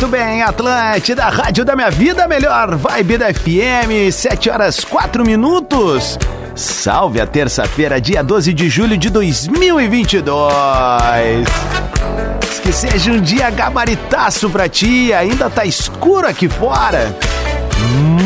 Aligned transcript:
Muito 0.00 0.12
bem, 0.12 0.42
Atlântida, 0.42 1.24
Rádio 1.24 1.64
da 1.64 1.74
Minha 1.74 1.90
Vida, 1.90 2.28
melhor 2.28 2.76
vibe 2.76 3.18
da 3.18 3.34
FM, 3.34 4.12
7 4.12 4.48
horas 4.48 4.84
4 4.84 5.26
minutos. 5.26 6.16
Salve 6.54 7.20
a 7.20 7.26
terça-feira, 7.26 8.00
dia 8.00 8.22
12 8.22 8.54
de 8.54 8.68
julho 8.68 8.96
de 8.96 9.10
2022. 9.10 10.38
Que 12.62 12.72
seja 12.72 13.10
um 13.10 13.20
dia 13.20 13.50
gabaritaço 13.50 14.48
pra 14.48 14.68
ti, 14.68 15.12
ainda 15.12 15.50
tá 15.50 15.64
escuro 15.64 16.28
aqui 16.28 16.48
fora. 16.48 17.12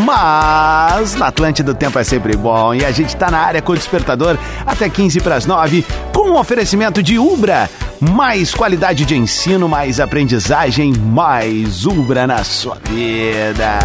Mas 0.04 1.14
na 1.14 1.28
Atlântida 1.28 1.72
o 1.72 1.74
tempo 1.74 1.98
é 1.98 2.04
sempre 2.04 2.36
bom 2.36 2.74
e 2.74 2.84
a 2.84 2.90
gente 2.90 3.16
tá 3.16 3.30
na 3.30 3.38
área 3.38 3.62
com 3.62 3.72
o 3.72 3.76
despertador 3.76 4.36
até 4.66 4.90
15 4.90 5.22
para 5.22 5.36
as 5.36 5.46
9 5.46 5.86
com 6.12 6.32
um 6.32 6.36
oferecimento 6.36 7.02
de 7.02 7.18
Ubra. 7.18 7.70
Mais 8.10 8.52
qualidade 8.52 9.04
de 9.04 9.16
ensino, 9.16 9.68
mais 9.68 10.00
aprendizagem, 10.00 10.92
mais 10.92 11.86
Ubra 11.86 12.26
na 12.26 12.42
sua 12.42 12.76
vida. 12.90 13.78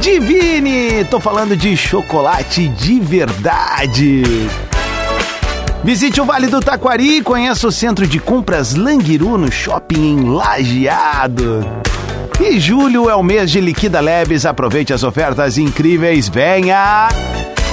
Divine! 0.00 1.04
Tô 1.10 1.20
falando 1.20 1.54
de 1.54 1.76
chocolate 1.76 2.66
de 2.68 2.98
verdade. 2.98 4.22
Visite 5.84 6.18
o 6.18 6.24
Vale 6.24 6.46
do 6.46 6.60
Taquari 6.62 7.18
e 7.18 7.22
conheça 7.22 7.68
o 7.68 7.72
centro 7.72 8.06
de 8.06 8.18
compras 8.18 8.74
Languiru 8.74 9.36
no 9.36 9.52
shopping 9.52 10.14
em 10.14 10.24
Lajeado. 10.30 11.62
E 12.40 12.58
julho 12.58 13.10
é 13.10 13.14
o 13.14 13.22
mês 13.22 13.50
de 13.50 13.60
Liquida 13.60 14.00
Leves, 14.00 14.46
aproveite 14.46 14.94
as 14.94 15.02
ofertas 15.02 15.58
incríveis, 15.58 16.26
venha! 16.26 17.08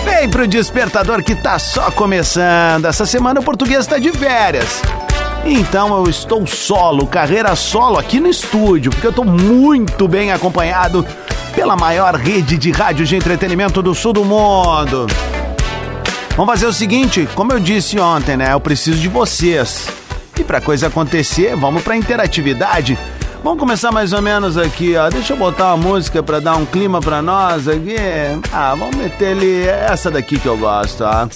Vem 0.04 0.30
pro 0.30 0.48
despertador 0.48 1.24
que 1.24 1.36
tá 1.36 1.60
só 1.60 1.92
começando. 1.92 2.86
Essa 2.86 3.06
semana 3.06 3.40
o 3.40 3.44
português 3.44 3.86
tá 3.86 3.98
de 3.98 4.12
férias. 4.12 4.82
Então 5.46 5.96
eu 5.98 6.10
estou 6.10 6.46
solo, 6.46 7.08
carreira 7.08 7.56
solo 7.56 7.98
aqui 7.98 8.20
no 8.20 8.28
estúdio, 8.28 8.92
porque 8.92 9.08
eu 9.08 9.14
tô 9.14 9.24
muito 9.24 10.08
bem 10.08 10.32
acompanhado 10.32 11.06
pela 11.56 11.76
maior 11.76 12.16
rede 12.16 12.58
de 12.58 12.72
rádio 12.72 13.06
de 13.06 13.16
entretenimento 13.16 13.82
do 13.82 13.96
sul 13.96 14.14
do 14.14 14.24
mundo. 14.24 15.08
Vamos 16.38 16.54
fazer 16.54 16.66
o 16.66 16.74
seguinte, 16.74 17.28
como 17.36 17.52
eu 17.52 17.60
disse 17.60 18.00
ontem, 18.00 18.38
né? 18.38 18.54
Eu 18.54 18.60
preciso 18.60 18.98
de 19.00 19.08
vocês. 19.08 19.88
E 20.40 20.44
pra 20.44 20.62
coisa 20.62 20.88
acontecer, 20.88 21.56
vamos 21.56 21.84
pra 21.84 21.96
interatividade. 21.96 22.98
Vamos 23.44 23.60
começar 23.60 23.92
mais 23.92 24.14
ou 24.14 24.22
menos 24.22 24.56
aqui, 24.56 24.96
ó. 24.96 25.10
Deixa 25.10 25.34
eu 25.34 25.38
botar 25.38 25.74
uma 25.74 25.78
música 25.78 26.22
pra 26.22 26.40
dar 26.40 26.56
um 26.58 26.66
clima 26.66 27.00
pra 27.00 27.24
nós 27.24 27.68
aqui. 27.68 27.96
Ah, 28.54 28.76
vamos 28.78 28.96
meter 28.96 29.32
ali 29.32 29.68
essa 29.68 30.12
daqui 30.12 30.40
que 30.40 30.46
eu 30.46 30.58
gosto, 30.58 31.04
ó. 31.04 31.28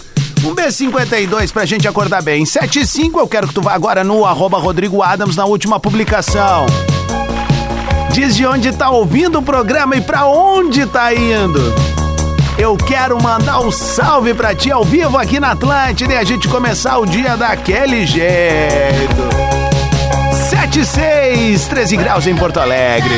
Um 0.47 0.53
B52 0.53 1.51
pra 1.51 1.65
gente 1.65 1.87
acordar 1.87 2.21
bem. 2.21 2.45
75, 2.45 3.19
eu 3.19 3.27
quero 3.27 3.47
que 3.47 3.53
tu 3.55 3.61
vá 3.61 3.73
agora 3.73 4.03
no 4.03 4.23
arroba 4.23 4.59
Rodrigo 4.59 5.01
Adams 5.01 5.35
na 5.35 5.45
última 5.45 5.79
publicação. 5.79 6.67
Diz 8.11 8.35
de 8.35 8.45
onde 8.45 8.71
tá 8.71 8.91
ouvindo 8.91 9.39
o 9.39 9.41
programa 9.41 9.95
e 9.95 10.01
pra 10.01 10.27
onde 10.27 10.85
tá 10.85 11.11
indo. 11.13 11.73
Eu 12.57 12.77
quero 12.77 13.21
mandar 13.21 13.59
um 13.59 13.71
salve 13.71 14.33
pra 14.33 14.53
ti 14.53 14.71
ao 14.71 14.85
vivo 14.85 15.17
aqui 15.17 15.39
na 15.39 15.51
Atlântida 15.51 16.13
e 16.13 16.17
a 16.17 16.23
gente 16.23 16.47
começar 16.47 16.99
o 16.99 17.05
dia 17.05 17.35
daquele 17.35 18.05
jeito. 18.05 19.44
76, 20.83 21.69
13 21.69 21.95
graus 21.95 22.27
em 22.27 22.35
Porto 22.35 22.59
Alegre. 22.59 23.15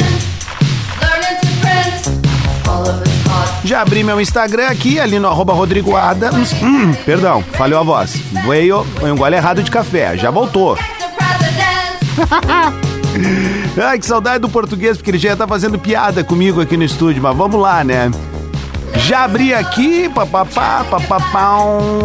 Já 3.63 3.81
abri 3.81 4.03
meu 4.03 4.21
Instagram 4.21 4.67
aqui, 4.67 4.99
ali 4.99 5.17
no 5.17 5.27
arroba 5.27 5.53
Rodrigo 5.53 5.95
Adams. 5.95 6.53
Hum, 6.61 6.93
perdão, 7.03 7.43
falhou 7.53 7.79
a 7.79 7.83
voz. 7.83 8.13
Veio, 8.45 8.85
foi 8.99 9.11
um 9.11 9.15
gole 9.15 9.35
errado 9.35 9.63
de 9.63 9.71
café, 9.71 10.15
já 10.15 10.29
voltou. 10.29 10.77
Ai, 13.83 13.97
que 13.97 14.05
saudade 14.05 14.37
do 14.37 14.49
português, 14.49 14.97
porque 14.97 15.09
ele 15.09 15.17
já 15.17 15.35
tá 15.35 15.47
fazendo 15.47 15.79
piada 15.79 16.23
comigo 16.23 16.61
aqui 16.61 16.77
no 16.77 16.83
estúdio, 16.83 17.23
mas 17.23 17.35
vamos 17.35 17.59
lá, 17.59 17.83
né? 17.83 18.11
Já 18.97 19.23
abri 19.23 19.55
aqui, 19.55 20.07
papapá, 20.09 20.85
papapá, 20.87 21.57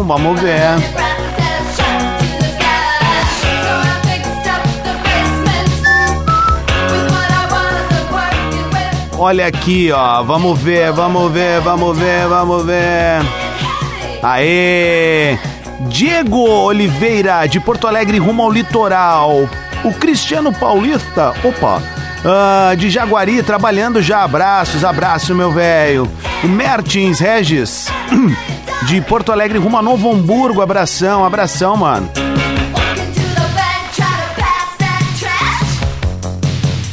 vamos 0.03 0.41
ver. 0.41 0.79
Olha 9.23 9.47
aqui, 9.47 9.89
ó. 9.89 10.21
Vamos 10.21 10.59
ver, 10.59 10.91
vamos 10.91 11.31
ver, 11.31 11.61
vamos 11.61 11.97
ver, 11.97 12.27
vamos 12.27 12.65
ver. 12.65 13.21
Aê! 14.21 15.39
Diego 15.87 16.45
Oliveira, 16.45 17.47
de 17.47 17.57
Porto 17.57 17.87
Alegre, 17.87 18.17
rumo 18.17 18.43
ao 18.43 18.51
litoral. 18.51 19.47
O 19.81 19.93
Cristiano 19.93 20.51
Paulista, 20.51 21.33
opa, 21.41 21.81
uh, 22.25 22.75
de 22.75 22.89
Jaguari, 22.89 23.41
trabalhando 23.41 24.01
já. 24.01 24.23
Abraços, 24.23 24.83
abraço, 24.83 25.33
meu 25.33 25.53
velho. 25.53 26.05
O 26.43 26.47
Mertins 26.49 27.21
Regis, 27.21 27.87
de 28.83 28.99
Porto 28.99 29.31
Alegre, 29.31 29.57
rumo 29.57 29.77
a 29.77 29.81
Novo 29.81 30.11
Hamburgo. 30.11 30.61
Abração, 30.61 31.23
abração, 31.23 31.77
mano. 31.77 32.11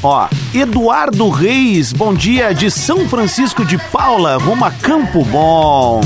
Ó, 0.01 0.29
Eduardo 0.53 1.29
Reis, 1.29 1.93
bom 1.93 2.13
dia, 2.13 2.53
de 2.53 2.73
São 2.73 3.09
Francisco 3.09 3.65
de 3.65 3.79
Paula, 3.79 4.37
rumo 4.37 4.65
a 4.65 4.71
Campo 4.73 5.25
Bom. 5.25 6.01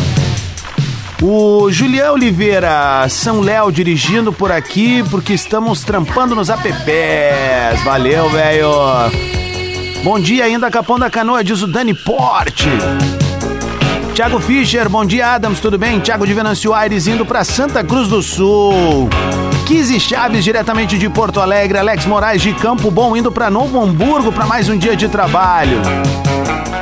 O 1.23 1.73
Julião 1.73 2.13
Oliveira, 2.13 3.09
São 3.09 3.41
Léo 3.41 3.73
dirigindo 3.73 4.35
por 4.35 4.53
aqui 4.53 5.03
porque 5.11 5.33
estamos 5.33 5.83
trampando 5.83 6.35
nos 6.35 6.51
apps. 6.51 7.83
Valeu, 7.85 8.29
velho. 8.29 8.69
Bom 10.03 10.21
dia 10.21 10.45
ainda, 10.45 10.71
Capão 10.71 10.99
da 10.99 11.09
Canoa, 11.09 11.43
diz 11.43 11.63
o 11.63 11.67
Dani 11.67 11.95
Porte. 11.95 12.69
Tiago 14.13 14.39
Fischer, 14.41 14.91
bom 14.91 15.07
dia, 15.07 15.33
Adams, 15.33 15.59
tudo 15.59 15.79
bem? 15.79 16.01
Tiago 16.01 16.27
de 16.27 16.35
Venâncio 16.35 16.75
Aires 16.75 17.07
indo 17.07 17.25
para 17.25 17.45
Santa 17.45 17.83
Cruz 17.83 18.09
do 18.09 18.23
Sul. 18.23 19.09
Kizzy 19.65 19.99
Chaves, 19.99 20.45
diretamente 20.45 20.99
de 20.99 21.09
Porto 21.09 21.41
Alegre. 21.41 21.79
Alex 21.79 22.05
Moraes 22.05 22.43
de 22.43 22.53
Campo 22.53 22.91
Bom, 22.91 23.17
indo 23.17 23.33
para 23.33 23.49
Novo 23.49 23.81
Hamburgo 23.83 24.31
para 24.31 24.45
mais 24.45 24.69
um 24.69 24.77
dia 24.77 24.95
de 24.95 25.09
trabalho. 25.09 25.81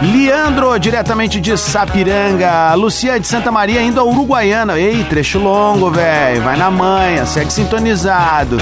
Leandro, 0.02 0.76
diretamente 0.80 1.40
de 1.40 1.56
Sapiranga. 1.56 2.74
Lucia 2.74 3.20
de 3.20 3.26
Santa 3.26 3.52
Maria, 3.52 3.80
indo 3.80 4.00
a 4.00 4.04
Uruguaiana. 4.04 4.78
Ei, 4.78 5.04
trecho 5.04 5.38
longo, 5.38 5.90
velho. 5.90 6.42
Vai 6.42 6.56
na 6.56 6.70
manha, 6.72 7.24
segue 7.24 7.52
sintonizado. 7.52 8.56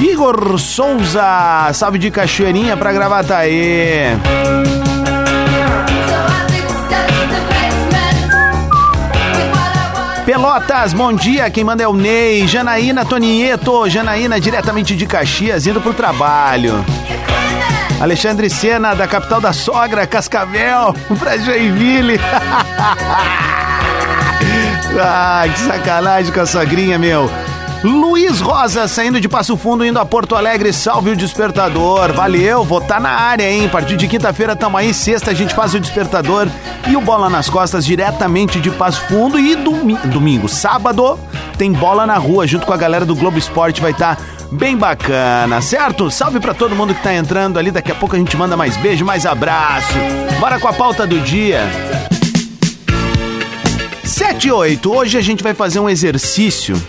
Igor 0.00 0.58
Souza, 0.60 1.70
salve 1.72 1.98
de 1.98 2.12
Cachoeirinha 2.12 2.76
pra 2.76 2.92
Gravataí. 2.92 4.16
Pelotas, 10.38 10.92
bom 10.92 11.12
dia. 11.12 11.50
Quem 11.50 11.64
manda 11.64 11.82
é 11.82 11.88
o 11.88 11.92
Ney. 11.92 12.46
Janaína 12.46 13.04
Tonieto. 13.04 13.90
Janaína, 13.90 14.38
diretamente 14.38 14.94
de 14.94 15.04
Caxias, 15.04 15.66
indo 15.66 15.80
pro 15.80 15.92
trabalho. 15.92 16.86
Alexandre 18.00 18.48
Sena, 18.48 18.94
da 18.94 19.08
capital 19.08 19.40
da 19.40 19.52
sogra, 19.52 20.06
Cascavel, 20.06 20.94
pra 21.18 21.36
Joinville. 21.38 22.20
ah, 24.96 25.42
que 25.52 25.58
sacanagem 25.58 26.32
com 26.32 26.40
a 26.40 26.46
sogrinha, 26.46 27.00
meu. 27.00 27.28
Luiz 27.84 28.40
Rosa, 28.40 28.88
saindo 28.88 29.20
de 29.20 29.28
Passo 29.28 29.56
Fundo, 29.56 29.84
indo 29.84 30.00
a 30.00 30.04
Porto 30.04 30.34
Alegre, 30.34 30.72
salve 30.72 31.10
o 31.10 31.16
despertador. 31.16 32.12
Valeu, 32.12 32.64
vou 32.64 32.78
estar 32.78 32.94
tá 32.94 33.00
na 33.00 33.10
área, 33.10 33.48
hein? 33.48 33.66
A 33.66 33.68
partir 33.68 33.96
de 33.96 34.08
quinta-feira 34.08 34.56
tamo 34.56 34.76
aí, 34.76 34.92
sexta 34.92 35.30
a 35.30 35.34
gente 35.34 35.54
faz 35.54 35.74
o 35.74 35.80
despertador 35.80 36.48
e 36.88 36.96
o 36.96 37.00
Bola 37.00 37.30
nas 37.30 37.48
Costas 37.48 37.86
diretamente 37.86 38.60
de 38.60 38.70
Passo 38.72 39.00
Fundo. 39.02 39.38
E 39.38 39.54
domi 39.54 39.94
domingo, 40.06 40.48
sábado, 40.48 41.18
tem 41.56 41.72
bola 41.72 42.04
na 42.04 42.16
rua 42.16 42.48
junto 42.48 42.66
com 42.66 42.72
a 42.72 42.76
galera 42.76 43.06
do 43.06 43.14
Globo 43.14 43.38
Esporte, 43.38 43.80
vai 43.80 43.92
estar. 43.92 44.16
Tá 44.16 44.22
bem 44.50 44.76
bacana, 44.76 45.60
certo? 45.60 46.10
Salve 46.10 46.40
para 46.40 46.54
todo 46.54 46.74
mundo 46.74 46.94
que 46.94 47.02
tá 47.02 47.14
entrando 47.14 47.58
ali. 47.58 47.70
Daqui 47.70 47.92
a 47.92 47.94
pouco 47.94 48.16
a 48.16 48.18
gente 48.18 48.36
manda 48.36 48.56
mais 48.56 48.76
beijo, 48.78 49.04
mais 49.04 49.24
abraço. 49.24 49.94
Bora 50.40 50.58
com 50.58 50.66
a 50.66 50.72
pauta 50.72 51.06
do 51.06 51.20
dia. 51.20 51.60
7 54.02 54.48
e 54.48 54.50
8. 54.50 54.90
Hoje 54.90 55.18
a 55.18 55.20
gente 55.20 55.44
vai 55.44 55.54
fazer 55.54 55.78
um 55.78 55.88
exercício 55.88 56.80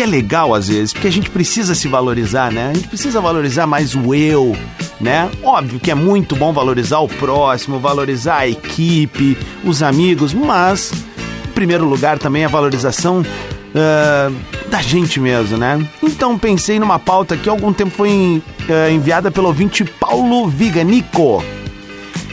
que 0.00 0.04
é 0.04 0.06
legal 0.06 0.54
às 0.54 0.68
vezes, 0.68 0.94
porque 0.94 1.08
a 1.08 1.12
gente 1.12 1.28
precisa 1.28 1.74
se 1.74 1.86
valorizar, 1.86 2.50
né? 2.50 2.70
A 2.70 2.72
gente 2.72 2.88
precisa 2.88 3.20
valorizar 3.20 3.66
mais 3.66 3.94
o 3.94 4.14
eu, 4.14 4.56
né? 4.98 5.30
Óbvio 5.42 5.78
que 5.78 5.90
é 5.90 5.94
muito 5.94 6.34
bom 6.34 6.54
valorizar 6.54 7.00
o 7.00 7.08
próximo, 7.08 7.78
valorizar 7.78 8.38
a 8.38 8.48
equipe, 8.48 9.36
os 9.62 9.82
amigos, 9.82 10.32
mas 10.32 10.90
em 11.46 11.52
primeiro 11.52 11.84
lugar 11.84 12.18
também 12.18 12.46
a 12.46 12.48
valorização 12.48 13.20
uh, 13.20 14.34
da 14.70 14.80
gente 14.80 15.20
mesmo, 15.20 15.58
né? 15.58 15.86
Então 16.02 16.38
pensei 16.38 16.80
numa 16.80 16.98
pauta 16.98 17.36
que 17.36 17.50
algum 17.50 17.70
tempo 17.70 17.90
foi 17.90 18.42
uh, 18.70 18.90
enviada 18.90 19.30
pelo 19.30 19.48
ouvinte 19.48 19.84
Paulo 19.84 20.48
Viganico. 20.48 21.44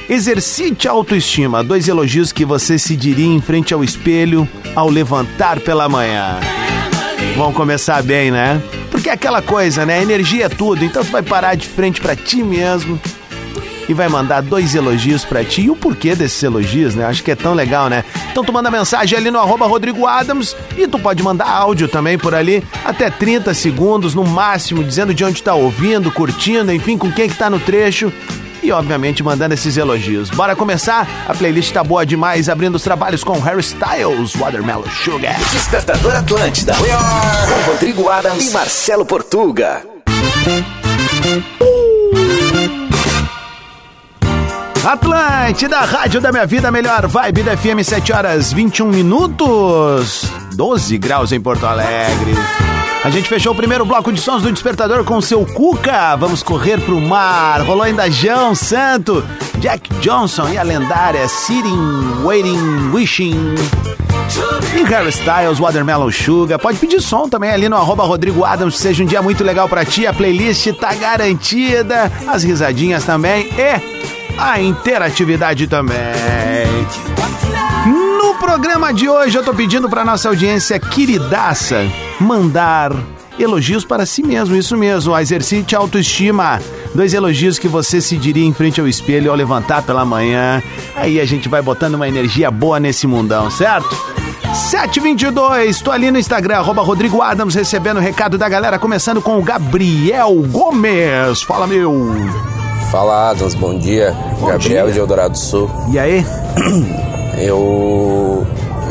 Exercite 0.08 0.88
a 0.88 0.92
autoestima, 0.92 1.62
dois 1.66 1.90
elogios 1.90 2.32
que 2.32 2.46
você 2.46 2.80
se 2.80 2.96
diria 2.96 3.28
em 3.28 3.42
frente 3.42 3.74
ao 3.74 3.84
espelho 3.84 4.48
ao 4.74 4.90
levantar 4.90 5.60
pela 5.60 5.90
manhã. 5.90 6.40
Vamos 7.38 7.56
começar 7.56 8.02
bem, 8.02 8.32
né? 8.32 8.60
Porque 8.90 9.10
é 9.10 9.14
aquela 9.14 9.44
coisa, 9.44 9.86
né? 9.86 10.02
Energia 10.02 10.46
é 10.46 10.50
tudo, 10.50 10.84
então 10.84 11.06
tu 11.06 11.12
vai 11.12 11.22
parar 11.22 11.54
de 11.54 11.68
frente 11.68 12.02
para 12.02 12.16
ti 12.16 12.42
mesmo 12.42 13.00
e 13.88 13.94
vai 13.94 14.10
mandar 14.10 14.42
dois 14.42 14.74
elogios 14.74 15.24
para 15.24 15.44
ti. 15.44 15.62
E 15.62 15.70
o 15.70 15.76
porquê 15.76 16.16
desses 16.16 16.42
elogios, 16.42 16.96
né? 16.96 17.06
Acho 17.06 17.24
que 17.24 17.30
é 17.30 17.36
tão 17.36 17.54
legal, 17.54 17.90
né? 17.90 18.04
Então 18.32 18.44
tu 18.44 18.52
manda 18.52 18.72
mensagem 18.72 19.16
ali 19.16 19.30
no 19.30 19.38
arroba 19.38 19.68
Rodrigo 19.68 20.08
Adams 20.08 20.56
e 20.76 20.88
tu 20.88 20.98
pode 20.98 21.22
mandar 21.22 21.48
áudio 21.48 21.88
também 21.88 22.18
por 22.18 22.34
ali, 22.34 22.64
até 22.84 23.12
30 23.12 23.54
segundos 23.54 24.16
no 24.16 24.26
máximo, 24.26 24.84
dizendo 24.84 25.14
de 25.14 25.24
onde 25.24 25.44
tá 25.44 25.54
ouvindo, 25.54 26.12
curtindo, 26.12 26.74
enfim, 26.74 26.98
com 26.98 27.12
quem 27.12 27.30
que 27.30 27.36
tá 27.36 27.52
no 27.52 27.60
trecho 27.60 28.12
e, 28.62 28.72
obviamente, 28.72 29.24
mandando 29.24 29.54
esses 29.54 29.78
elogios. 29.78 30.30
Bora 30.30 30.56
começar? 30.56 31.08
A 31.28 31.34
playlist 31.34 31.72
tá 31.72 31.84
boa 31.84 32.06
demais, 32.06 32.50
abrindo 32.50 32.76
os 32.76 32.84
trabalhos 32.84 33.24
com 33.24 33.40
Harry 33.40 33.62
Styles, 33.62 34.36
Watermelon 34.36 34.90
Sugar. 34.90 35.38
Despertador 35.52 36.16
Atlântida. 36.16 36.74
Com 36.76 37.72
Rodrigo 37.72 38.10
Adams 38.10 38.50
e 38.50 38.54
Marcelo 38.54 39.06
Portuga. 39.06 39.84
Atlântida, 44.86 45.80
rádio 45.82 46.22
da 46.22 46.32
minha 46.32 46.46
vida, 46.46 46.72
melhor 46.72 47.08
vibe 47.08 47.44
da 47.44 47.58
FM, 47.58 47.84
7 47.84 48.14
horas 48.14 48.54
21 48.54 48.88
minutos, 48.88 50.24
12 50.56 50.98
graus 50.98 51.34
em 51.34 51.42
Porto 51.42 51.66
Alegre. 51.66 52.34
A 53.08 53.10
gente 53.10 53.30
fechou 53.30 53.54
o 53.54 53.56
primeiro 53.56 53.86
bloco 53.86 54.12
de 54.12 54.20
sons 54.20 54.44
do 54.44 54.52
Despertador 54.52 55.02
com 55.06 55.16
o 55.16 55.22
seu 55.22 55.46
Cuca. 55.46 56.18
Vamos 56.18 56.44
correr 56.44 56.78
pro 56.82 57.00
mar. 57.00 57.62
Rolou 57.62 57.84
ainda 57.84 58.12
João 58.12 58.54
Santo, 58.54 59.26
Jack 59.60 59.90
Johnson 60.02 60.50
e 60.50 60.58
a 60.58 60.62
lendária 60.62 61.26
Sitting, 61.30 62.26
Waiting, 62.26 62.92
Wishing. 62.94 63.56
E 64.76 64.84
Harry 64.84 65.08
Styles, 65.08 65.58
Watermelon 65.58 66.12
Sugar. 66.12 66.60
Pode 66.60 66.80
pedir 66.80 67.00
som 67.00 67.30
também 67.30 67.50
ali 67.50 67.70
no 67.70 67.78
Rodrigo 67.82 68.44
Adams. 68.44 68.78
Seja 68.78 69.06
um 69.06 69.08
dia 69.08 69.22
muito 69.22 69.42
legal 69.42 69.70
para 69.70 69.86
ti. 69.86 70.06
A 70.06 70.12
playlist 70.12 70.68
tá 70.74 70.94
garantida. 70.94 72.12
As 72.28 72.44
risadinhas 72.44 73.06
também. 73.06 73.50
E 73.58 74.38
a 74.38 74.60
interatividade 74.60 75.66
também. 75.68 75.96
Programa 78.40 78.94
de 78.94 79.10
hoje 79.10 79.38
eu 79.38 79.44
tô 79.44 79.54
pedindo 79.54 79.90
pra 79.90 80.06
nossa 80.06 80.30
audiência 80.30 80.80
queridaça 80.80 81.86
mandar 82.20 82.92
elogios 83.38 83.84
para 83.84 84.06
si 84.06 84.24
mesmo, 84.24 84.56
isso 84.56 84.76
mesmo, 84.78 85.18
exercite 85.18 85.76
a 85.76 85.80
autoestima. 85.80 86.60
Dois 86.94 87.14
elogios 87.14 87.60
que 87.60 87.68
você 87.68 88.00
se 88.02 88.18
diria 88.18 88.46
em 88.46 88.54
frente 88.54 88.80
ao 88.80 88.88
espelho 88.88 89.30
ao 89.30 89.36
levantar 89.38 89.84
pela 89.84 90.06
manhã. 90.06 90.62
Aí 90.96 91.20
a 91.20 91.26
gente 91.26 91.50
vai 91.50 91.62
botando 91.62 91.96
uma 91.96 92.08
energia 92.08 92.50
boa 92.50 92.80
nesse 92.80 93.06
mundão, 93.06 93.52
certo? 93.52 93.96
722, 94.54 95.82
tô 95.82 95.92
ali 95.92 96.10
no 96.10 96.18
Instagram, 96.18 96.58
arroba 96.58 96.82
Rodrigo 96.82 97.22
Adams, 97.22 97.54
recebendo 97.54 97.98
o 97.98 98.02
recado 98.02 98.38
da 98.38 98.48
galera, 98.50 98.80
começando 98.80 99.22
com 99.22 99.38
o 99.38 99.44
Gabriel 99.44 100.34
Gomes. 100.50 101.42
Fala, 101.44 101.68
meu. 101.68 102.12
Fala, 102.92 103.32
Adams, 103.32 103.54
bom 103.54 103.78
dia. 103.78 104.16
Bom 104.40 104.48
Gabriel 104.48 104.86
dia. 104.86 104.94
de 104.94 105.00
Eldorado 105.00 105.38
Sul. 105.38 105.70
E 105.92 106.00
aí? 106.00 106.26
Eu 107.38 108.07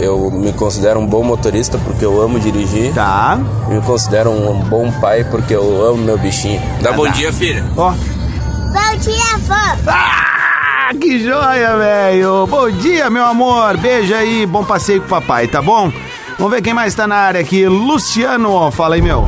eu 0.06 0.30
me 0.30 0.52
considero 0.52 1.00
um 1.00 1.06
bom 1.06 1.22
motorista 1.22 1.78
porque 1.78 2.04
eu 2.04 2.20
amo 2.20 2.38
dirigir. 2.38 2.94
Tá. 2.94 3.38
Me 3.68 3.80
considero 3.80 4.30
um 4.30 4.60
bom 4.60 4.90
pai 5.00 5.24
porque 5.24 5.54
eu 5.54 5.84
amo 5.84 5.98
meu 5.98 6.16
bichinho. 6.16 6.60
Dá 6.80 6.92
bom 6.92 7.08
dia, 7.08 7.32
filha. 7.32 7.64
Ó. 7.76 7.90
Bom 7.90 8.96
dia, 8.98 9.38
vó. 9.46 9.90
Ah, 9.90 10.90
que 11.00 11.18
joia, 11.18 11.76
velho. 11.76 12.46
Bom 12.46 12.70
dia, 12.70 13.10
meu 13.10 13.24
amor. 13.24 13.76
Beijo 13.76 14.14
aí, 14.14 14.46
bom 14.46 14.64
passeio 14.64 15.00
com 15.00 15.06
o 15.06 15.10
papai, 15.10 15.48
tá 15.48 15.60
bom? 15.60 15.90
Vamos 16.38 16.52
ver 16.52 16.62
quem 16.62 16.74
mais 16.74 16.94
tá 16.94 17.06
na 17.06 17.16
área 17.16 17.40
aqui. 17.40 17.66
Luciano, 17.66 18.70
fala 18.70 18.94
aí, 18.94 19.02
meu. 19.02 19.26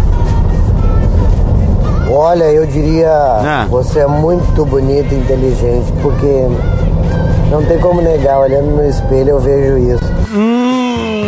Olha, 2.10 2.44
eu 2.44 2.66
diria, 2.66 3.10
ah. 3.10 3.66
você 3.68 4.00
é 4.00 4.06
muito 4.06 4.64
bonito 4.64 5.12
e 5.12 5.18
inteligente, 5.18 5.92
porque 6.00 6.46
não 7.50 7.64
tem 7.64 7.78
como 7.78 8.02
negar, 8.02 8.40
olhando 8.40 8.70
no 8.76 8.86
espelho 8.86 9.30
eu 9.30 9.40
vejo 9.40 9.78
isso. 9.78 10.04
Hum, 10.34 10.67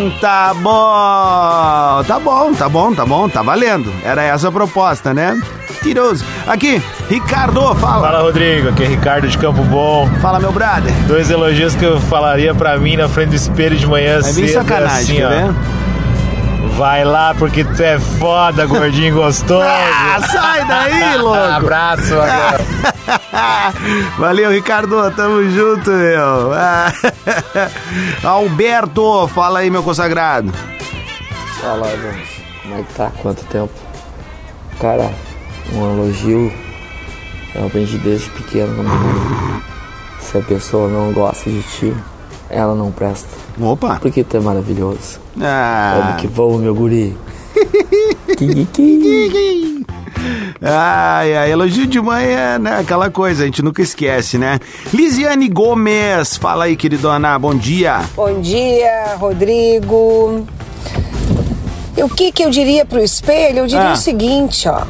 tá 0.08 0.55
bom. 0.55 2.05
Tá 2.05 2.19
bom, 2.19 2.55
tá 2.55 2.69
bom, 2.69 2.94
tá 2.94 3.05
bom, 3.05 3.29
tá 3.29 3.43
valendo. 3.43 3.93
Era 4.05 4.23
essa 4.23 4.49
a 4.49 4.52
proposta, 4.52 5.12
né? 5.12 5.38
Tiroso. 5.82 6.25
Aqui, 6.47 6.81
Ricardo, 7.08 7.75
fala. 7.75 8.06
Fala, 8.06 8.23
Rodrigo. 8.23 8.69
Aqui 8.69 8.85
é 8.85 8.87
Ricardo 8.87 9.26
de 9.29 9.37
Campo 9.37 9.62
Bom. 9.64 10.08
Fala, 10.20 10.38
meu 10.38 10.52
brother. 10.52 10.93
Dois 11.06 11.31
elogios 11.31 11.75
que 11.75 11.85
eu 11.85 12.00
falaria 12.00 12.55
pra 12.55 12.79
mim 12.79 12.97
na 12.97 13.08
frente 13.08 13.31
do 13.31 13.35
espelho 13.37 13.76
de 13.76 13.87
manhã 13.87 14.20
cedo. 14.23 14.38
É 14.38 14.43
bem 14.43 14.52
sacanagem, 14.52 15.23
assim, 15.23 15.35
né? 15.35 15.55
Vai 16.80 17.04
lá 17.04 17.34
porque 17.34 17.62
tu 17.62 17.82
é 17.82 17.98
foda, 17.98 18.64
gordinho 18.64 19.14
gostoso. 19.14 19.60
ah, 19.68 20.18
sai 20.26 20.64
daí, 20.66 21.14
louco. 21.20 21.36
Abraço 21.36 22.14
agora. 22.18 22.64
Valeu, 24.16 24.50
Ricardo. 24.50 25.10
Tamo 25.10 25.46
junto, 25.50 25.90
meu. 25.90 26.52
Alberto, 28.25 29.28
fala 29.28 29.58
aí, 29.58 29.70
meu 29.70 29.82
consagrado. 29.82 30.50
Fala, 31.60 31.87
gente. 31.87 32.42
Como 32.62 32.75
é 32.75 32.82
que 32.82 32.94
tá? 32.94 33.12
Quanto 33.20 33.44
tempo? 33.44 33.75
Cara, 34.80 35.10
um 35.75 35.84
elogio 35.84 36.50
eu 37.54 37.66
aprendi 37.66 37.99
desde 37.99 38.30
pequeno. 38.30 38.82
Se 40.18 40.38
a 40.38 40.40
pessoa 40.40 40.88
não 40.88 41.12
gosta 41.12 41.50
de 41.50 41.62
ti, 41.62 41.94
ela 42.49 42.75
não 42.75 42.90
presta. 42.90 43.50
Opa! 43.61 43.99
Porque 44.00 44.25
tu 44.25 44.37
é 44.37 44.40
maravilhoso. 44.40 45.21
Ah. 45.40 46.00
Como 46.00 46.17
que 46.17 46.26
voa, 46.26 46.59
meu 46.59 46.75
guri? 46.75 47.17
Ai, 50.62 51.35
ai, 51.35 51.50
elogio 51.50 51.87
de 51.87 51.99
mãe 51.99 52.26
é 52.26 52.59
né, 52.59 52.81
aquela 52.81 53.11
coisa, 53.11 53.43
a 53.43 53.47
gente 53.47 53.62
nunca 53.62 53.81
esquece, 53.81 54.37
né? 54.37 54.59
Lisiane 54.93 55.49
Gomes, 55.49 56.37
fala 56.37 56.64
aí, 56.64 56.76
queridona, 56.76 57.38
bom 57.38 57.55
dia. 57.55 58.00
Bom 58.14 58.40
dia, 58.40 59.14
Rodrigo. 59.17 60.47
E 61.97 62.02
o 62.02 62.09
que, 62.11 62.31
que 62.31 62.45
eu 62.45 62.50
diria 62.50 62.85
pro 62.85 63.02
espelho? 63.02 63.61
Eu 63.61 63.67
diria 63.67 63.90
ah. 63.90 63.95
o 63.95 63.97
seguinte, 63.97 64.69
ó. 64.69 64.83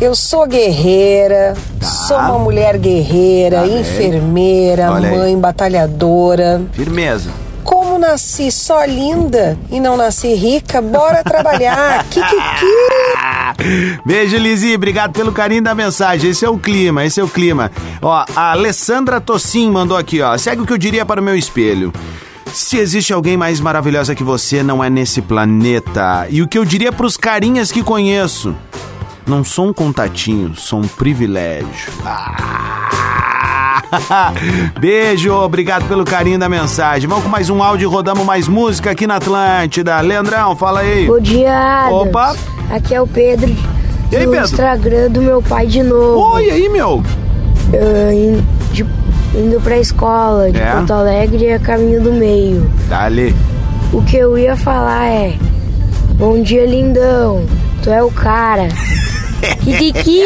Eu 0.00 0.16
sou 0.16 0.46
guerreira, 0.46 1.54
tá. 1.78 1.86
sou 1.86 2.18
uma 2.18 2.38
mulher 2.38 2.76
guerreira, 2.76 3.60
tá 3.60 3.68
enfermeira, 3.68 4.90
mãe 5.00 5.38
batalhadora. 5.38 6.62
Firmeza. 6.72 7.30
Como 7.94 8.06
nasci 8.06 8.50
só 8.50 8.84
linda 8.84 9.56
e 9.70 9.78
não 9.78 9.96
nasci 9.96 10.34
rica, 10.34 10.82
bora 10.82 11.22
trabalhar. 11.22 12.04
Kikiki. 12.10 12.66
Beijo, 14.04 14.36
Lizzy. 14.36 14.74
Obrigado 14.74 15.12
pelo 15.12 15.30
carinho 15.30 15.62
da 15.62 15.76
mensagem. 15.76 16.30
Esse 16.30 16.44
é 16.44 16.50
o 16.50 16.58
clima, 16.58 17.04
esse 17.04 17.20
é 17.20 17.22
o 17.22 17.28
clima. 17.28 17.70
Ó, 18.02 18.24
a 18.34 18.50
Alessandra 18.50 19.20
Tossin 19.20 19.70
mandou 19.70 19.96
aqui, 19.96 20.20
ó. 20.20 20.36
Segue 20.36 20.62
o 20.62 20.66
que 20.66 20.72
eu 20.72 20.78
diria 20.78 21.06
para 21.06 21.20
o 21.20 21.24
meu 21.24 21.36
espelho. 21.36 21.92
Se 22.52 22.78
existe 22.78 23.12
alguém 23.12 23.36
mais 23.36 23.60
maravilhosa 23.60 24.12
que 24.12 24.24
você, 24.24 24.60
não 24.60 24.82
é 24.82 24.90
nesse 24.90 25.22
planeta. 25.22 26.26
E 26.30 26.42
o 26.42 26.48
que 26.48 26.58
eu 26.58 26.64
diria 26.64 26.90
para 26.90 27.06
os 27.06 27.16
carinhas 27.16 27.70
que 27.70 27.84
conheço? 27.84 28.56
Não 29.24 29.44
sou 29.44 29.68
um 29.68 29.72
contatinho, 29.72 30.52
sou 30.56 30.80
um 30.80 30.88
privilégio. 30.88 31.92
Ah! 32.04 32.83
Beijo, 34.80 35.32
obrigado 35.32 35.86
pelo 35.88 36.04
carinho 36.04 36.38
da 36.38 36.48
mensagem. 36.48 37.08
Vamos 37.08 37.24
com 37.24 37.30
mais 37.30 37.48
um 37.50 37.62
áudio 37.62 37.88
e 37.88 37.92
rodamos 37.92 38.24
mais 38.24 38.48
música 38.48 38.90
aqui 38.90 39.06
na 39.06 39.16
Atlântida. 39.16 40.00
Leandrão, 40.00 40.54
fala 40.56 40.80
aí. 40.80 41.06
Bom 41.06 41.20
dia, 41.20 41.52
Adams. 41.86 42.08
Opa. 42.08 42.36
Aqui 42.70 42.94
é 42.94 43.00
o 43.00 43.06
Pedro 43.06 43.50
E 44.10 44.16
aí, 44.16 44.26
Pedro? 44.26 44.40
Instagram 44.44 45.10
do 45.10 45.20
meu 45.22 45.42
pai 45.42 45.66
de 45.66 45.82
novo. 45.82 46.34
Oi, 46.34 46.50
aí, 46.50 46.68
meu. 46.68 47.02
Ah, 47.72 48.12
in- 48.14 48.44
de- 48.72 48.86
indo 49.34 49.60
pra 49.62 49.78
escola 49.78 50.50
de 50.50 50.60
É? 50.60 50.72
Porto 50.72 50.92
Alegre 50.92 51.46
é 51.46 51.58
caminho 51.58 52.02
do 52.02 52.12
meio. 52.12 52.70
Dale. 52.88 53.34
O 53.92 54.02
que 54.02 54.16
eu 54.16 54.36
ia 54.38 54.56
falar 54.56 55.06
é: 55.06 55.34
Bom 56.14 56.40
dia, 56.42 56.66
lindão. 56.66 57.44
Tu 57.82 57.90
é 57.90 58.02
o 58.02 58.10
cara. 58.10 58.68
Kikiki. 59.62 60.22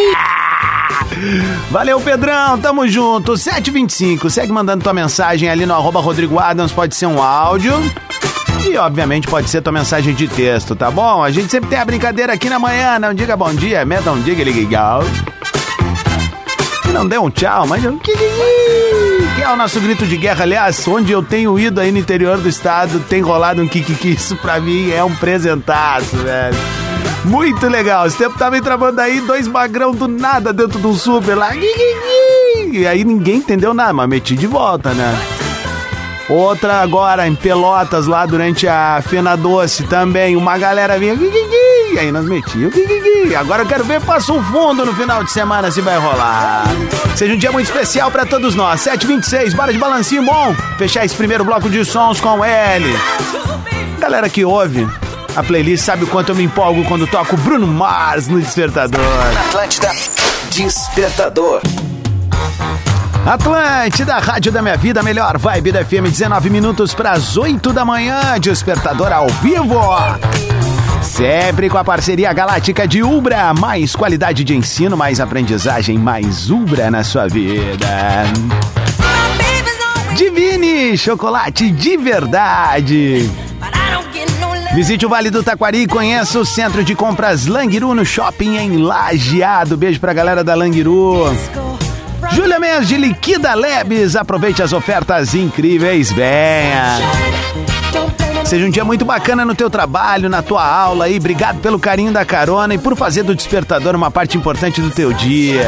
Valeu, 1.70 2.00
Pedrão, 2.00 2.58
tamo 2.58 2.88
junto. 2.88 3.37
725, 3.37 4.30
segue 4.30 4.52
mandando 4.52 4.84
tua 4.84 4.92
mensagem 4.92 5.48
ali 5.48 5.66
no 5.66 5.75
arroba 5.75 6.00
Rodrigo 6.00 6.38
Adams, 6.38 6.72
pode 6.72 6.94
ser 6.94 7.06
um 7.06 7.22
áudio. 7.22 7.75
E, 8.64 8.76
obviamente, 8.76 9.28
pode 9.28 9.48
ser 9.48 9.62
tua 9.62 9.72
mensagem 9.72 10.14
de 10.14 10.26
texto, 10.26 10.75
tá 10.75 10.90
bom? 10.90 11.22
A 11.22 11.30
gente 11.30 11.50
sempre 11.50 11.70
tem 11.70 11.78
a 11.78 11.84
brincadeira 11.84 12.32
aqui 12.32 12.48
na 12.48 12.58
manhã, 12.58 12.98
não 12.98 13.14
diga 13.14 13.37
bom 13.37 13.54
dia, 13.54 13.84
meta 13.84 14.10
um 14.10 14.20
diga 14.20 14.42
legal. 14.42 15.02
Não 16.92 17.06
deu 17.06 17.22
um 17.22 17.30
tchau, 17.30 17.66
mas... 17.66 17.82
Que 17.82 19.42
é 19.42 19.52
o 19.52 19.56
nosso 19.56 19.80
grito 19.80 20.06
de 20.06 20.16
guerra. 20.16 20.42
Aliás, 20.42 20.87
onde 20.88 21.12
eu 21.12 21.22
tenho 21.22 21.58
ido 21.58 21.80
aí 21.80 21.92
no 21.92 21.98
interior 21.98 22.38
do 22.38 22.48
estado, 22.48 22.98
tem 23.00 23.20
rolado 23.20 23.62
um 23.62 23.68
kikiki. 23.68 24.12
Isso 24.12 24.34
pra 24.37 24.58
mim 24.58 24.90
é 24.90 25.04
um 25.04 25.14
presentaço, 25.14 26.16
velho. 26.16 26.56
Muito 27.28 27.68
legal. 27.68 28.06
Esse 28.06 28.16
tempo 28.16 28.38
tava 28.38 28.61
travando 28.61 29.00
aí, 29.00 29.20
dois 29.20 29.47
magrão 29.47 29.92
do 29.92 30.08
nada 30.08 30.52
dentro 30.52 30.78
do 30.78 30.94
super 30.94 31.37
lá. 31.37 31.50
E 31.54 32.87
aí 32.87 33.04
ninguém 33.04 33.37
entendeu 33.37 33.75
nada, 33.75 33.92
mas 33.92 34.08
meti 34.08 34.35
de 34.35 34.47
volta, 34.47 34.94
né? 34.94 35.14
Outra 36.28 36.80
agora 36.80 37.26
em 37.26 37.35
Pelotas, 37.35 38.06
lá 38.06 38.25
durante 38.25 38.66
a 38.66 39.02
Fena 39.06 39.37
Doce 39.37 39.85
também. 39.85 40.37
Uma 40.37 40.56
galera 40.56 40.99
vinha. 40.99 41.14
Aí 41.99 42.11
nós 42.11 42.25
metíamos. 42.25 42.75
Agora 43.38 43.62
eu 43.62 43.66
quero 43.66 43.85
ver 43.85 44.00
Passo 44.00 44.32
um 44.35 44.42
Fundo 44.42 44.87
no 44.87 44.94
final 44.94 45.23
de 45.23 45.30
semana 45.30 45.70
se 45.70 45.80
vai 45.82 45.99
rolar. 45.99 46.64
Seja 47.14 47.35
um 47.35 47.38
dia 47.38 47.52
muito 47.52 47.66
especial 47.66 48.11
pra 48.11 48.25
todos 48.25 48.54
nós. 48.54 48.80
726, 48.80 49.52
bora 49.54 49.73
de 49.73 49.78
balancinho 49.78 50.23
bom. 50.23 50.54
Fechar 50.78 51.04
esse 51.04 51.14
primeiro 51.14 51.44
bloco 51.44 51.68
de 51.68 51.85
sons 51.85 52.20
com 52.20 52.42
ele. 52.44 52.94
Galera 53.99 54.28
que 54.28 54.44
ouve 54.44 54.87
a 55.38 55.42
playlist 55.45 55.85
sabe 55.85 56.02
o 56.02 56.07
quanto 56.09 56.30
eu 56.30 56.35
me 56.35 56.42
empolgo 56.42 56.85
quando 56.85 57.07
toco 57.07 57.37
Bruno 57.37 57.66
Mars 57.66 58.26
no 58.26 58.40
Despertador. 58.40 59.00
Atlântida 59.49 59.92
Despertador. 60.50 61.62
Atlântida, 63.25 64.18
Rádio 64.18 64.50
da 64.50 64.61
Minha 64.61 64.76
Vida, 64.76 65.00
melhor 65.00 65.38
vibe 65.38 65.71
da 65.71 65.85
FM, 65.85 66.11
19 66.11 66.50
minutos 66.50 66.92
para 66.92 67.12
as 67.12 67.37
8 67.37 67.73
da 67.73 67.85
manhã, 67.85 68.21
Despertador 68.40 69.12
ao 69.12 69.28
vivo. 69.28 69.78
Sempre 71.02 71.71
com 71.71 71.78
a 71.78 71.85
parceria 71.85 72.33
galáctica 72.33 72.88
de 72.88 73.04
Ubra, 73.04 73.54
mais 73.54 73.95
qualidade 73.95 74.42
de 74.42 74.57
ensino, 74.57 74.97
mais 74.97 75.21
aprendizagem, 75.21 75.97
mais 75.97 76.50
Ubra 76.50 76.90
na 76.90 77.04
sua 77.04 77.28
vida. 77.28 77.87
Divine, 80.16 80.99
chocolate 80.99 81.71
de 81.71 81.97
verdade. 81.97 83.48
Visite 84.78 85.04
o 85.04 85.08
Vale 85.08 85.28
do 85.28 85.42
Taquari 85.42 85.78
e 85.78 85.87
conheça 85.88 86.38
o 86.38 86.47
centro 86.47 86.85
de 86.85 86.94
compras 86.94 87.47
Langiru 87.47 87.92
no 87.97 88.06
shopping 88.06 88.58
em 88.58 88.76
Lajeado. 88.76 89.76
Beijo 89.76 89.99
pra 89.99 90.12
galera 90.12 90.44
da 90.44 90.54
Langiru. 90.54 91.25
Júlia 92.30 92.61
Mendes 92.61 92.87
de 92.87 92.97
Liquida 92.97 93.54
Lebes, 93.54 94.14
aproveite 94.14 94.62
as 94.62 94.73
ofertas 94.73 95.35
incríveis, 95.35 96.12
venha. 96.12 96.97
Seja 98.49 98.64
um 98.64 98.71
dia 98.71 98.83
muito 98.83 99.05
bacana 99.05 99.45
no 99.45 99.55
teu 99.55 99.69
trabalho, 99.69 100.26
na 100.26 100.40
tua 100.40 100.64
aula 100.64 101.07
e 101.07 101.19
obrigado 101.19 101.61
pelo 101.61 101.78
carinho 101.78 102.11
da 102.11 102.25
carona 102.25 102.73
e 102.73 102.78
por 102.78 102.97
fazer 102.97 103.23
do 103.23 103.35
despertador 103.35 103.95
uma 103.95 104.11
parte 104.11 104.38
importante 104.38 104.81
do 104.81 104.90
teu 104.90 105.12
dia. 105.12 105.67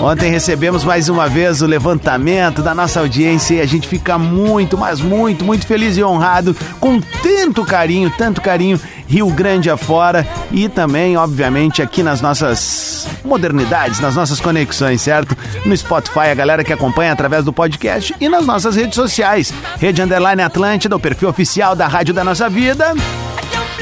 Ontem 0.00 0.30
recebemos 0.30 0.82
mais 0.82 1.10
uma 1.10 1.28
vez 1.28 1.60
o 1.60 1.66
levantamento 1.66 2.62
da 2.62 2.74
nossa 2.74 3.00
audiência 3.00 3.56
e 3.56 3.60
a 3.60 3.66
gente 3.66 3.86
fica 3.86 4.16
muito, 4.16 4.78
mas 4.78 4.98
muito, 4.98 5.44
muito 5.44 5.66
feliz 5.66 5.98
e 5.98 6.02
honrado 6.02 6.56
com 6.80 6.98
tanto 7.00 7.66
carinho, 7.66 8.10
tanto 8.16 8.40
carinho 8.40 8.80
Rio 9.10 9.28
Grande 9.30 9.68
afora 9.68 10.24
e 10.52 10.68
também, 10.68 11.16
obviamente, 11.16 11.82
aqui 11.82 12.00
nas 12.00 12.20
nossas 12.20 13.08
modernidades, 13.24 13.98
nas 13.98 14.14
nossas 14.14 14.40
conexões, 14.40 15.02
certo? 15.02 15.36
No 15.66 15.76
Spotify, 15.76 16.28
a 16.30 16.34
galera 16.34 16.62
que 16.62 16.72
acompanha 16.72 17.10
através 17.10 17.44
do 17.44 17.52
podcast 17.52 18.14
e 18.20 18.28
nas 18.28 18.46
nossas 18.46 18.76
redes 18.76 18.94
sociais. 18.94 19.52
Rede 19.80 20.00
Underline 20.00 20.42
Atlântida, 20.42 20.94
o 20.94 21.00
perfil 21.00 21.28
oficial 21.28 21.74
da 21.74 21.88
Rádio 21.88 22.14
da 22.14 22.22
Nossa 22.22 22.48
Vida. 22.48 22.94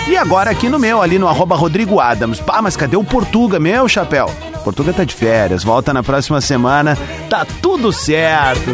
E 0.09 0.17
agora 0.17 0.51
aqui 0.51 0.67
no 0.67 0.79
meu, 0.79 1.03
ali 1.03 1.19
no 1.19 1.29
arroba 1.29 1.55
Rodrigo 1.55 2.01
Adams. 2.01 2.41
Pá, 2.41 2.63
mas 2.63 2.75
cadê 2.75 2.97
o 2.97 3.05
Portuga, 3.05 3.61
meu 3.61 3.87
chapéu? 3.87 4.33
Portuga 4.59 4.93
tá 4.93 5.05
de 5.05 5.15
férias, 5.15 5.65
volta 5.65 5.93
na 5.93 6.03
próxima 6.03 6.41
semana, 6.41 6.97
tá 7.29 7.47
tudo 7.63 7.93
certo. 7.93 8.71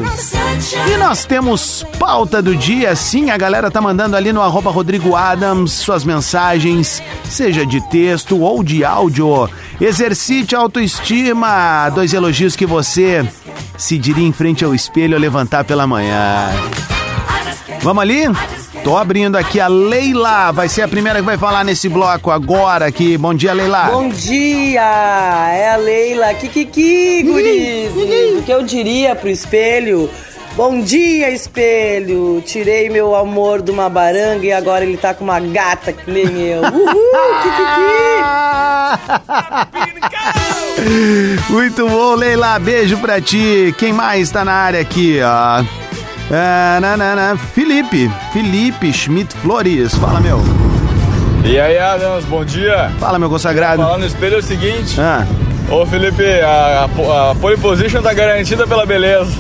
E 0.93 0.97
nós 0.97 1.25
temos 1.25 1.85
pauta 1.99 2.41
do 2.43 2.57
dia, 2.57 2.95
sim, 2.97 3.31
a 3.31 3.37
galera 3.37 3.71
tá 3.71 3.81
mandando 3.81 4.17
ali 4.17 4.33
no 4.33 4.43
arroba 4.43 4.71
Rodrigo 4.71 5.14
Adams 5.14 5.73
suas 5.73 6.05
mensagens, 6.05 7.03
seja 7.25 7.64
de 7.67 7.81
texto 7.88 8.41
ou 8.41 8.62
de 8.62 8.85
áudio. 8.85 9.49
Exercite 9.81 10.55
autoestima, 10.55 11.88
dois 11.91 12.12
elogios 12.12 12.57
que 12.57 12.67
você 12.67 13.26
se 13.76 13.99
diria 13.99 14.26
em 14.26 14.33
frente 14.33 14.64
ao 14.64 14.75
espelho 14.75 15.14
ao 15.14 15.21
levantar 15.21 15.64
pela 15.64 15.87
manhã. 15.87 16.50
Vamos 17.83 18.03
ali? 18.03 18.25
Tô 18.85 18.99
abrindo 18.99 19.37
aqui 19.37 19.59
a 19.59 19.67
Leila, 19.67 20.53
vai 20.53 20.69
ser 20.69 20.83
a 20.83 20.88
primeira 20.88 21.19
que 21.21 21.25
vai 21.25 21.38
falar 21.38 21.64
nesse 21.64 21.88
bloco 21.88 22.31
agora 22.31 22.85
aqui. 22.85 23.17
Bom 23.17 23.33
dia, 23.33 23.55
Leila. 23.55 23.85
Bom 23.91 24.11
dia! 24.11 24.83
É 24.83 25.71
a 25.71 25.76
Leila. 25.76 26.35
Kikiki, 26.35 27.23
gurizes. 27.23 28.41
O 28.41 28.43
que 28.43 28.53
eu 28.53 28.62
diria 28.62 29.17
pro 29.17 29.31
espelho? 29.31 30.11
Bom 30.55 30.83
dia, 30.83 31.31
espelho! 31.31 32.43
Tirei 32.45 32.91
meu 32.91 33.17
amor 33.17 33.62
de 33.62 33.71
uma 33.71 33.88
baranga 33.88 34.45
e 34.45 34.53
agora 34.53 34.85
ele 34.85 34.99
tá 34.99 35.14
com 35.14 35.25
uma 35.25 35.41
gata 35.41 35.91
que 35.91 36.11
nem 36.11 36.43
eu. 36.43 36.61
Uhul! 36.69 37.05
Muito 41.49 41.88
bom, 41.88 42.14
Leila. 42.17 42.59
Beijo 42.59 42.99
pra 42.99 43.19
ti. 43.19 43.75
Quem 43.79 43.95
mais 43.95 44.31
tá 44.31 44.45
na 44.45 44.53
área 44.53 44.81
aqui, 44.81 45.21
ó? 45.23 45.84
Ah, 46.31 46.78
na, 46.81 46.97
na, 46.97 47.14
na. 47.14 47.37
Felipe, 47.37 48.11
Felipe 48.33 48.93
Schmidt 48.93 49.35
Flores. 49.37 49.95
Fala, 49.95 50.21
meu. 50.21 50.40
E 51.45 51.59
aí, 51.61 51.78
Adams, 51.78 52.25
bom 52.25 52.45
dia. 52.45 52.90
Fala, 52.99 53.19
meu 53.19 53.28
consagrado. 53.28 53.83
Falar 53.83 53.99
no 53.99 54.07
espelho 54.07 54.37
é 54.37 54.38
o 54.38 54.43
seguinte. 54.43 54.99
Ah. 54.99 55.26
Ô, 55.71 55.85
Felipe, 55.85 56.25
a, 56.40 56.87
a, 56.87 57.31
a 57.31 57.35
pole 57.35 57.57
position 57.59 58.00
tá 58.02 58.12
garantida 58.14 58.66
pela 58.66 58.87
beleza. 58.87 59.33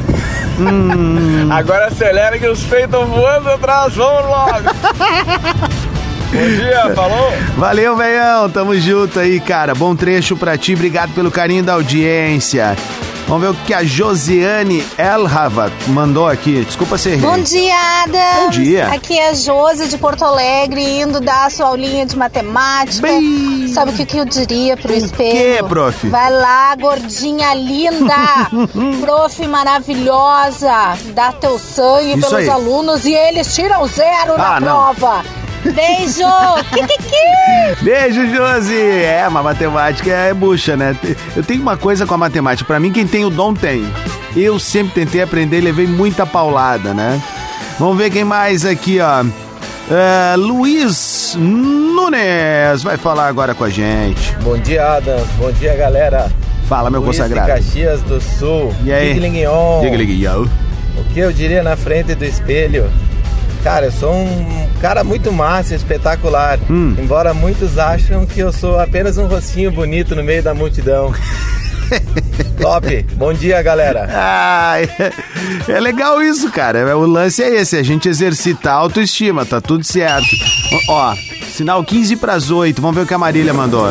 Hum. 0.58 1.48
Agora 1.52 1.86
acelera 1.86 2.38
que 2.38 2.46
os 2.46 2.62
feios 2.62 2.84
estão 2.84 3.06
voando 3.06 3.50
atrás, 3.50 3.94
vamos 3.94 4.24
logo. 4.24 4.74
bom 6.32 6.48
dia, 6.56 6.94
falou? 6.94 7.32
Valeu, 7.56 7.96
velhão. 7.96 8.50
Tamo 8.50 8.78
junto 8.78 9.18
aí, 9.18 9.40
cara. 9.40 9.74
Bom 9.74 9.96
trecho 9.96 10.36
pra 10.36 10.56
ti. 10.58 10.74
Obrigado 10.74 11.12
pelo 11.14 11.30
carinho 11.30 11.62
da 11.62 11.74
audiência. 11.74 12.76
Vamos 13.26 13.42
ver 13.42 13.48
o 13.52 13.54
que 13.64 13.72
a 13.72 13.82
Josiane 13.82 14.84
Elhava 14.98 15.72
mandou 15.88 16.28
aqui. 16.28 16.62
Desculpa 16.62 16.98
ser 16.98 17.16
Bom 17.16 17.38
dia, 17.38 17.74
Adam. 18.04 18.44
Bom 18.44 18.50
dia. 18.50 18.88
Aqui 18.88 19.18
é 19.18 19.30
a 19.30 19.32
Josi 19.32 19.88
de 19.88 19.96
Porto 19.96 20.22
Alegre, 20.24 21.00
indo 21.00 21.20
dar 21.20 21.46
a 21.46 21.50
sua 21.50 21.68
aulinha 21.68 22.04
de 22.04 22.16
matemática. 22.18 23.00
Bem... 23.06 23.66
Sabe 23.68 23.92
o 23.92 23.94
que, 23.94 24.04
que 24.04 24.18
eu 24.18 24.26
diria 24.26 24.76
pro 24.76 24.92
O 24.92 24.94
espelho? 24.96 25.32
quê, 25.32 25.64
prof? 25.66 26.06
Vai 26.10 26.30
lá, 26.30 26.76
gordinha 26.76 27.54
linda, 27.54 28.14
prof 29.00 29.46
maravilhosa, 29.48 30.94
dá 31.14 31.32
teu 31.32 31.58
sangue 31.58 32.10
Isso 32.18 32.28
pelos 32.28 32.34
aí. 32.34 32.50
alunos 32.50 33.06
e 33.06 33.12
eles 33.14 33.54
tiram 33.54 33.86
zero 33.86 34.34
Ah, 34.34 34.36
na 34.36 34.60
não. 34.60 34.66
prova. 34.94 35.24
Beijo! 35.64 36.28
Kikiki! 36.72 37.82
Beijo, 37.82 38.26
Josi! 38.34 38.74
É, 38.74 39.26
mas 39.30 39.44
matemática 39.44 40.10
é 40.10 40.34
bucha, 40.34 40.76
né? 40.76 40.96
Eu 41.34 41.42
tenho 41.42 41.62
uma 41.62 41.76
coisa 41.76 42.06
com 42.06 42.14
a 42.14 42.18
matemática. 42.18 42.66
Pra 42.66 42.78
mim, 42.78 42.92
quem 42.92 43.06
tem 43.06 43.24
o 43.24 43.30
dom 43.30 43.54
tem. 43.54 43.84
Eu 44.36 44.58
sempre 44.58 44.92
tentei 44.94 45.22
aprender 45.22 45.58
e 45.58 45.62
levei 45.62 45.86
muita 45.86 46.26
paulada, 46.26 46.92
né? 46.92 47.20
Vamos 47.78 47.96
ver 47.96 48.10
quem 48.10 48.24
mais 48.24 48.64
aqui, 48.64 48.98
ó. 49.00 49.24
É, 49.90 50.36
Luiz 50.36 51.36
Nunes 51.38 52.82
vai 52.82 52.96
falar 52.96 53.28
agora 53.28 53.54
com 53.54 53.64
a 53.64 53.70
gente. 53.70 54.34
Bom 54.42 54.56
dia, 54.56 54.96
Adam. 54.96 55.24
Bom 55.38 55.52
dia, 55.52 55.74
galera. 55.74 56.30
Fala, 56.68 56.90
meu 56.90 57.00
Luiz 57.00 57.18
consagrado. 57.18 57.46
De 57.46 57.58
Caxias 57.58 58.02
do 58.02 58.20
Sul. 58.20 58.74
E 58.84 58.92
aí? 58.92 59.18
O 60.96 61.04
que 61.12 61.18
eu 61.18 61.32
diria 61.32 61.62
na 61.62 61.76
frente 61.76 62.14
do 62.14 62.24
espelho? 62.24 62.90
Cara, 63.64 63.86
eu 63.86 63.92
sou 63.92 64.12
um 64.12 64.68
cara 64.78 65.02
muito 65.02 65.32
massa, 65.32 65.74
espetacular. 65.74 66.58
Hum. 66.68 66.94
Embora 66.98 67.32
muitos 67.32 67.78
acham 67.78 68.26
que 68.26 68.38
eu 68.38 68.52
sou 68.52 68.78
apenas 68.78 69.16
um 69.16 69.26
rostinho 69.26 69.72
bonito 69.72 70.14
no 70.14 70.22
meio 70.22 70.42
da 70.42 70.52
multidão. 70.52 71.14
Top. 72.60 73.06
Bom 73.14 73.32
dia, 73.32 73.62
galera. 73.62 74.06
Ah, 74.12 74.74
é, 74.78 75.12
é 75.72 75.80
legal 75.80 76.22
isso, 76.22 76.50
cara. 76.50 76.94
O 76.94 77.06
lance 77.06 77.42
é 77.42 77.54
esse, 77.56 77.78
a 77.78 77.82
gente 77.82 78.06
exercitar 78.06 78.74
a 78.74 78.76
autoestima, 78.76 79.46
tá 79.46 79.62
tudo 79.62 79.82
certo. 79.82 80.28
Ó, 80.86 81.14
sinal 81.50 81.82
15 81.82 82.16
para 82.16 82.34
as 82.34 82.50
8. 82.50 82.82
Vamos 82.82 82.96
ver 82.96 83.02
o 83.04 83.06
que 83.06 83.14
a 83.14 83.18
Marília 83.18 83.54
mandou. 83.54 83.86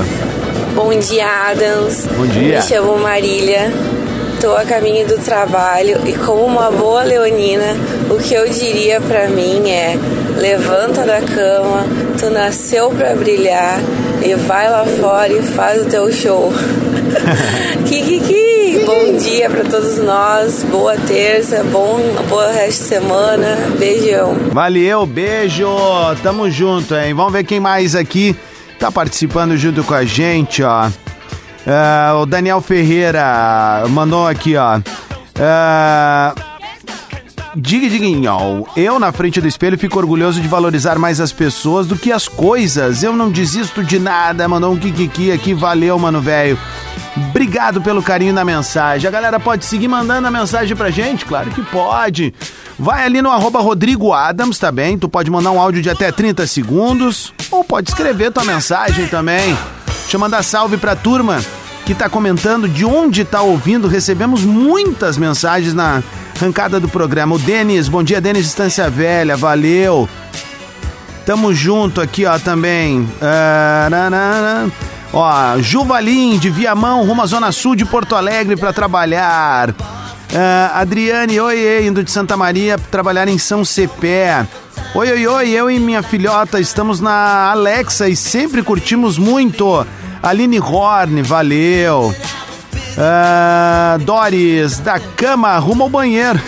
Bom 0.76 0.98
dia, 1.00 1.50
Adams. 1.50 2.06
Bom 2.16 2.28
dia. 2.28 2.58
Me 2.58 2.62
chamo 2.62 3.00
Marília. 3.00 3.74
Tô 4.44 4.58
a 4.58 4.66
caminho 4.66 5.08
do 5.08 5.18
trabalho 5.20 6.02
e 6.06 6.12
como 6.18 6.44
uma 6.44 6.70
boa 6.70 7.02
leonina, 7.02 7.78
o 8.10 8.18
que 8.18 8.34
eu 8.34 8.46
diria 8.50 9.00
para 9.00 9.30
mim 9.30 9.70
é: 9.70 9.98
levanta 10.38 11.06
da 11.06 11.22
cama, 11.22 11.86
tu 12.20 12.30
nasceu 12.30 12.90
para 12.90 13.16
brilhar 13.16 13.80
e 14.22 14.36
vai 14.36 14.70
lá 14.70 14.84
fora 14.84 15.32
e 15.32 15.42
faz 15.42 15.84
o 15.84 15.86
teu 15.86 16.12
show. 16.12 16.52
Kikiki! 17.88 18.84
Bom 18.86 19.16
dia 19.16 19.50
para 19.50 19.64
todos 19.64 20.00
nós, 20.00 20.62
boa 20.64 20.98
terça, 20.98 21.64
bom, 21.72 22.02
boa 22.28 22.52
resto 22.52 22.82
de 22.84 22.90
semana, 22.90 23.56
beijão. 23.80 24.36
Valeu, 24.52 25.06
beijo, 25.06 25.70
tamo 26.22 26.52
junto, 26.52 26.94
hein? 26.96 27.14
Vamos 27.14 27.32
ver 27.32 27.46
quem 27.46 27.62
mais 27.62 27.96
aqui 27.96 28.36
tá 28.78 28.92
participando 28.92 29.56
junto 29.56 29.86
com 29.86 29.94
a 29.94 30.04
gente, 30.04 30.62
ó. 30.64 30.90
Uh, 31.66 32.22
o 32.22 32.26
Daniel 32.26 32.62
Ferreira 32.62 33.84
mandou 33.90 34.28
aqui, 34.28 34.56
ó. 34.58 34.80
Uh, 34.80 36.54
Diga, 37.56 37.88
diguinho, 37.88 38.66
eu 38.76 38.98
na 38.98 39.12
frente 39.12 39.40
do 39.40 39.48
espelho 39.48 39.78
fico 39.78 40.00
orgulhoso 40.00 40.42
de 40.42 40.48
valorizar 40.48 40.98
mais 40.98 41.22
as 41.22 41.32
pessoas 41.32 41.86
do 41.86 41.96
que 41.96 42.12
as 42.12 42.28
coisas. 42.28 43.04
Eu 43.04 43.14
não 43.14 43.30
desisto 43.30 43.84
de 43.84 44.00
nada. 44.00 44.48
Mandou 44.48 44.74
um 44.74 44.78
kikiki 44.78 45.32
aqui, 45.32 45.54
valeu, 45.54 46.00
mano, 46.00 46.20
velho. 46.20 46.58
Obrigado 47.16 47.80
pelo 47.80 48.02
carinho 48.02 48.34
da 48.34 48.44
mensagem. 48.44 49.08
A 49.08 49.12
galera 49.12 49.40
pode 49.40 49.66
seguir 49.66 49.88
mandando 49.88 50.28
a 50.28 50.32
mensagem 50.32 50.76
pra 50.76 50.90
gente? 50.90 51.26
Claro 51.26 51.52
que 51.52 51.62
pode. 51.62 52.34
Vai 52.78 53.06
ali 53.06 53.22
no 53.22 53.30
arroba 53.30 53.62
Rodrigo 53.62 54.14
Adams, 54.14 54.58
tá 54.58 54.72
bem? 54.72 54.98
Tu 54.98 55.08
pode 55.08 55.30
mandar 55.30 55.52
um 55.52 55.62
áudio 55.62 55.80
de 55.84 55.92
até 55.92 56.12
30 56.12 56.48
segundos 56.48 57.32
ou 57.52 57.64
pode 57.64 57.88
escrever 57.88 58.32
tua 58.32 58.44
mensagem 58.44 59.08
também. 59.08 59.56
Deixa 60.04 60.16
eu 60.16 60.20
mandar 60.20 60.44
salve 60.44 60.78
pra 60.78 60.96
turma 60.96 61.42
que 61.86 61.94
tá 61.94 62.08
comentando 62.08 62.68
de 62.68 62.86
onde 62.86 63.26
tá 63.26 63.42
ouvindo. 63.42 63.88
Recebemos 63.88 64.44
muitas 64.44 65.18
mensagens 65.18 65.74
na 65.74 66.04
arrancada 66.36 66.80
do 66.80 66.88
programa. 66.88 67.36
O 67.36 67.40
Denis, 67.40 67.88
bom 67.88 68.04
dia, 68.04 68.22
Denis 68.22 68.44
Distância 68.44 68.90
Velha, 68.90 69.36
valeu. 69.36 70.08
Tamo 71.26 71.54
junto 71.54 72.02
aqui, 72.02 72.26
ó, 72.26 72.38
também. 72.38 73.02
Uh, 73.02 74.72
ó, 75.14 75.58
Juvalim, 75.60 76.38
de 76.38 76.50
Viamão, 76.50 77.06
rumo 77.06 77.22
à 77.22 77.26
Zona 77.26 77.52
Sul 77.52 77.76
de 77.76 77.86
Porto 77.86 78.16
Alegre 78.16 78.58
para 78.58 78.74
trabalhar. 78.74 79.70
Uh, 79.70 79.76
Adriane, 80.74 81.40
oi, 81.40 81.86
indo 81.86 82.04
de 82.04 82.12
Santa 82.12 82.36
Maria 82.36 82.78
trabalhar 82.78 83.28
em 83.28 83.38
São 83.38 83.64
Cepé. 83.64 84.46
Oi, 84.96 85.12
oi, 85.12 85.28
oi, 85.28 85.50
eu 85.50 85.72
e 85.72 85.80
minha 85.80 86.04
filhota 86.04 86.60
estamos 86.60 87.00
na 87.00 87.52
Alexa 87.52 88.08
e 88.08 88.16
sempre 88.16 88.62
curtimos 88.62 89.18
muito. 89.18 89.86
Aline 90.22 90.60
Horn, 90.60 91.22
valeu. 91.24 92.14
Uh, 92.94 94.00
Doris, 94.04 94.80
da 94.80 95.00
cama, 95.00 95.58
rumo 95.58 95.84
ao 95.84 95.90
banheiro. 95.90 96.40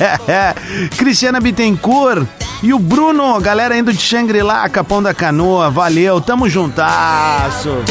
Cristiana 0.98 1.40
Bittencourt. 1.40 2.26
E 2.62 2.72
o 2.72 2.78
Bruno, 2.78 3.38
galera 3.40 3.76
indo 3.76 3.92
de 3.92 4.00
Xangri-Lá, 4.00 4.68
Capão 4.68 5.02
da 5.02 5.12
Canoa, 5.12 5.70
valeu, 5.70 6.20
tamo 6.20 6.48
juntasso. 6.48 7.82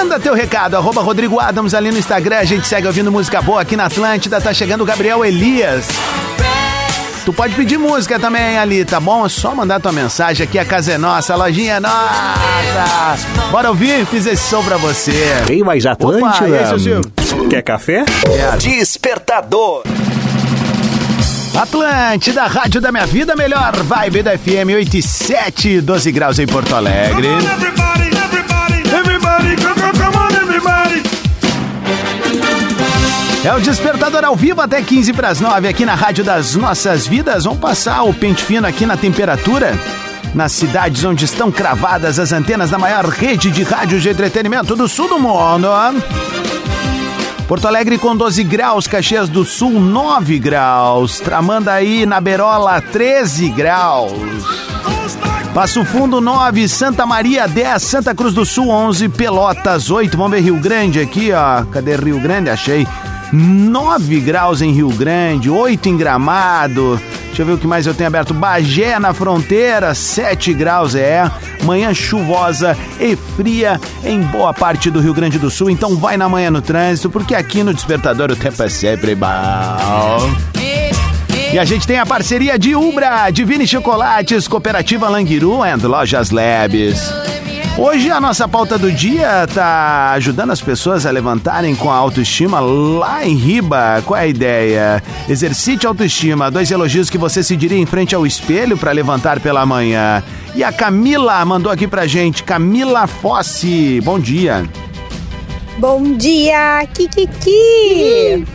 Manda 0.00 0.18
teu 0.18 0.32
recado, 0.32 0.78
arroba 0.78 1.02
Rodrigo 1.02 1.38
Adams 1.38 1.74
ali 1.74 1.90
no 1.90 1.98
Instagram, 1.98 2.38
a 2.38 2.44
gente 2.44 2.66
segue 2.66 2.86
ouvindo 2.86 3.12
música 3.12 3.42
boa 3.42 3.60
aqui 3.60 3.76
na 3.76 3.84
Atlântida, 3.84 4.40
tá 4.40 4.50
chegando 4.50 4.80
o 4.80 4.86
Gabriel 4.86 5.22
Elias. 5.22 5.88
Tu 7.22 7.30
pode 7.34 7.54
pedir 7.54 7.76
música 7.76 8.18
também 8.18 8.56
ali, 8.56 8.82
tá 8.82 8.98
bom? 8.98 9.26
É 9.26 9.28
só 9.28 9.54
mandar 9.54 9.78
tua 9.78 9.92
mensagem 9.92 10.44
aqui, 10.44 10.58
a 10.58 10.64
casa 10.64 10.92
é 10.92 10.98
nossa, 10.98 11.34
a 11.34 11.36
lojinha 11.36 11.74
é 11.74 11.80
nossa. 11.80 13.28
Bora 13.50 13.68
ouvir? 13.68 14.06
Fiz 14.06 14.24
esse 14.24 14.42
som 14.42 14.64
pra 14.64 14.78
você. 14.78 15.12
Tem 15.46 15.62
mais 15.62 15.84
Atlântida? 15.84 16.46
Opa, 16.46 16.46
aí, 16.46 17.48
Quer 17.50 17.62
café? 17.62 18.06
É. 18.26 18.56
Despertador. 18.56 19.82
Atlântida, 21.54 22.46
rádio 22.46 22.80
da 22.80 22.90
minha 22.90 23.06
vida, 23.06 23.36
melhor 23.36 23.76
vibe 23.76 24.22
da 24.22 24.38
FM 24.38 24.72
87, 24.76 25.82
12 25.82 26.10
graus 26.10 26.38
em 26.38 26.46
Porto 26.46 26.74
Alegre. 26.74 27.28
Come, 27.28 27.42
come 27.42 27.46
on, 27.46 27.52
everybody. 27.52 28.09
É 33.42 33.54
o 33.54 33.60
Despertador 33.60 34.24
ao 34.24 34.36
vivo 34.36 34.60
até 34.60 34.82
15 34.82 35.14
para 35.14 35.28
as 35.28 35.40
9 35.40 35.66
aqui 35.66 35.86
na 35.86 35.94
Rádio 35.94 36.22
das 36.22 36.54
Nossas 36.54 37.06
Vidas. 37.06 37.44
Vamos 37.44 37.58
passar 37.58 38.02
o 38.02 38.12
pente 38.12 38.44
fino 38.44 38.66
aqui 38.66 38.84
na 38.84 38.98
temperatura. 38.98 39.72
Nas 40.34 40.52
cidades 40.52 41.02
onde 41.04 41.24
estão 41.24 41.50
cravadas 41.50 42.18
as 42.18 42.32
antenas 42.32 42.70
da 42.70 42.78
maior 42.78 43.06
rede 43.06 43.50
de 43.50 43.62
rádio 43.62 43.98
de 43.98 44.10
entretenimento 44.10 44.76
do 44.76 44.86
sul 44.86 45.08
do 45.08 45.18
mundo. 45.18 45.68
Porto 47.48 47.66
Alegre 47.66 47.98
com 47.98 48.14
12 48.14 48.44
graus, 48.44 48.86
Caxias 48.86 49.28
do 49.28 49.44
Sul 49.44 49.80
9 49.80 50.38
graus, 50.38 51.18
Tramandaí 51.18 52.06
na 52.06 52.20
Berola 52.20 52.80
13 52.80 53.48
graus. 53.48 54.69
Passo 55.54 55.84
Fundo 55.84 56.20
9, 56.20 56.68
Santa 56.68 57.04
Maria 57.04 57.46
10, 57.48 57.82
Santa 57.82 58.14
Cruz 58.14 58.32
do 58.32 58.46
Sul 58.46 58.68
11, 58.68 59.08
Pelotas 59.08 59.90
8. 59.90 60.16
Vamos 60.16 60.32
ver 60.32 60.40
Rio 60.42 60.56
Grande 60.56 61.00
aqui, 61.00 61.32
ó. 61.32 61.64
Cadê 61.64 61.96
Rio 61.96 62.20
Grande? 62.20 62.50
Achei. 62.50 62.86
9 63.32 64.20
graus 64.20 64.62
em 64.62 64.72
Rio 64.72 64.88
Grande, 64.90 65.50
8 65.50 65.88
em 65.88 65.96
Gramado. 65.96 67.00
Deixa 67.26 67.42
eu 67.42 67.46
ver 67.46 67.52
o 67.52 67.58
que 67.58 67.66
mais 67.66 67.86
eu 67.86 67.94
tenho 67.94 68.08
aberto. 68.08 68.32
Bagé 68.32 68.98
na 68.98 69.12
fronteira, 69.12 69.94
7 69.94 70.54
graus 70.54 70.94
é. 70.94 71.28
Manhã 71.64 71.92
chuvosa 71.92 72.76
e 73.00 73.16
fria 73.16 73.80
em 74.04 74.20
boa 74.20 74.54
parte 74.54 74.88
do 74.88 75.00
Rio 75.00 75.14
Grande 75.14 75.38
do 75.38 75.50
Sul. 75.50 75.68
Então 75.68 75.96
vai 75.96 76.16
na 76.16 76.28
manhã 76.28 76.50
no 76.50 76.62
trânsito, 76.62 77.10
porque 77.10 77.34
aqui 77.34 77.62
no 77.62 77.74
Despertador 77.74 78.30
o 78.30 78.36
tempo 78.36 78.62
é 78.62 78.68
sempre 78.68 79.14
bom. 79.14 79.28
E 81.52 81.58
a 81.58 81.64
gente 81.64 81.84
tem 81.84 81.98
a 81.98 82.06
parceria 82.06 82.56
de 82.56 82.76
Ubra, 82.76 83.28
Divine 83.28 83.66
Chocolates, 83.66 84.46
Cooperativa 84.46 85.08
Languiru 85.08 85.58
e 85.66 85.86
Lojas 85.86 86.30
Labs. 86.30 87.12
Hoje 87.76 88.08
a 88.08 88.20
nossa 88.20 88.46
pauta 88.46 88.78
do 88.78 88.92
dia 88.92 89.48
tá 89.52 90.12
ajudando 90.12 90.50
as 90.50 90.60
pessoas 90.60 91.04
a 91.04 91.10
levantarem 91.10 91.74
com 91.74 91.90
a 91.90 91.96
autoestima 91.96 92.60
lá 92.60 93.26
em 93.26 93.34
riba. 93.34 94.00
Qual 94.06 94.16
é 94.16 94.24
a 94.24 94.26
ideia? 94.28 95.02
Exercite 95.28 95.88
autoestima, 95.88 96.52
dois 96.52 96.70
elogios 96.70 97.10
que 97.10 97.18
você 97.18 97.42
se 97.42 97.56
diria 97.56 97.78
em 97.78 97.86
frente 97.86 98.14
ao 98.14 98.24
espelho 98.24 98.78
para 98.78 98.92
levantar 98.92 99.40
pela 99.40 99.66
manhã. 99.66 100.22
E 100.54 100.62
a 100.62 100.70
Camila 100.70 101.44
mandou 101.44 101.72
aqui 101.72 101.88
pra 101.88 102.06
gente, 102.06 102.44
Camila 102.44 103.08
Fossi. 103.08 104.00
Bom 104.04 104.20
dia. 104.20 104.70
Bom 105.78 106.12
dia, 106.16 106.86
Kikiki. 106.94 108.46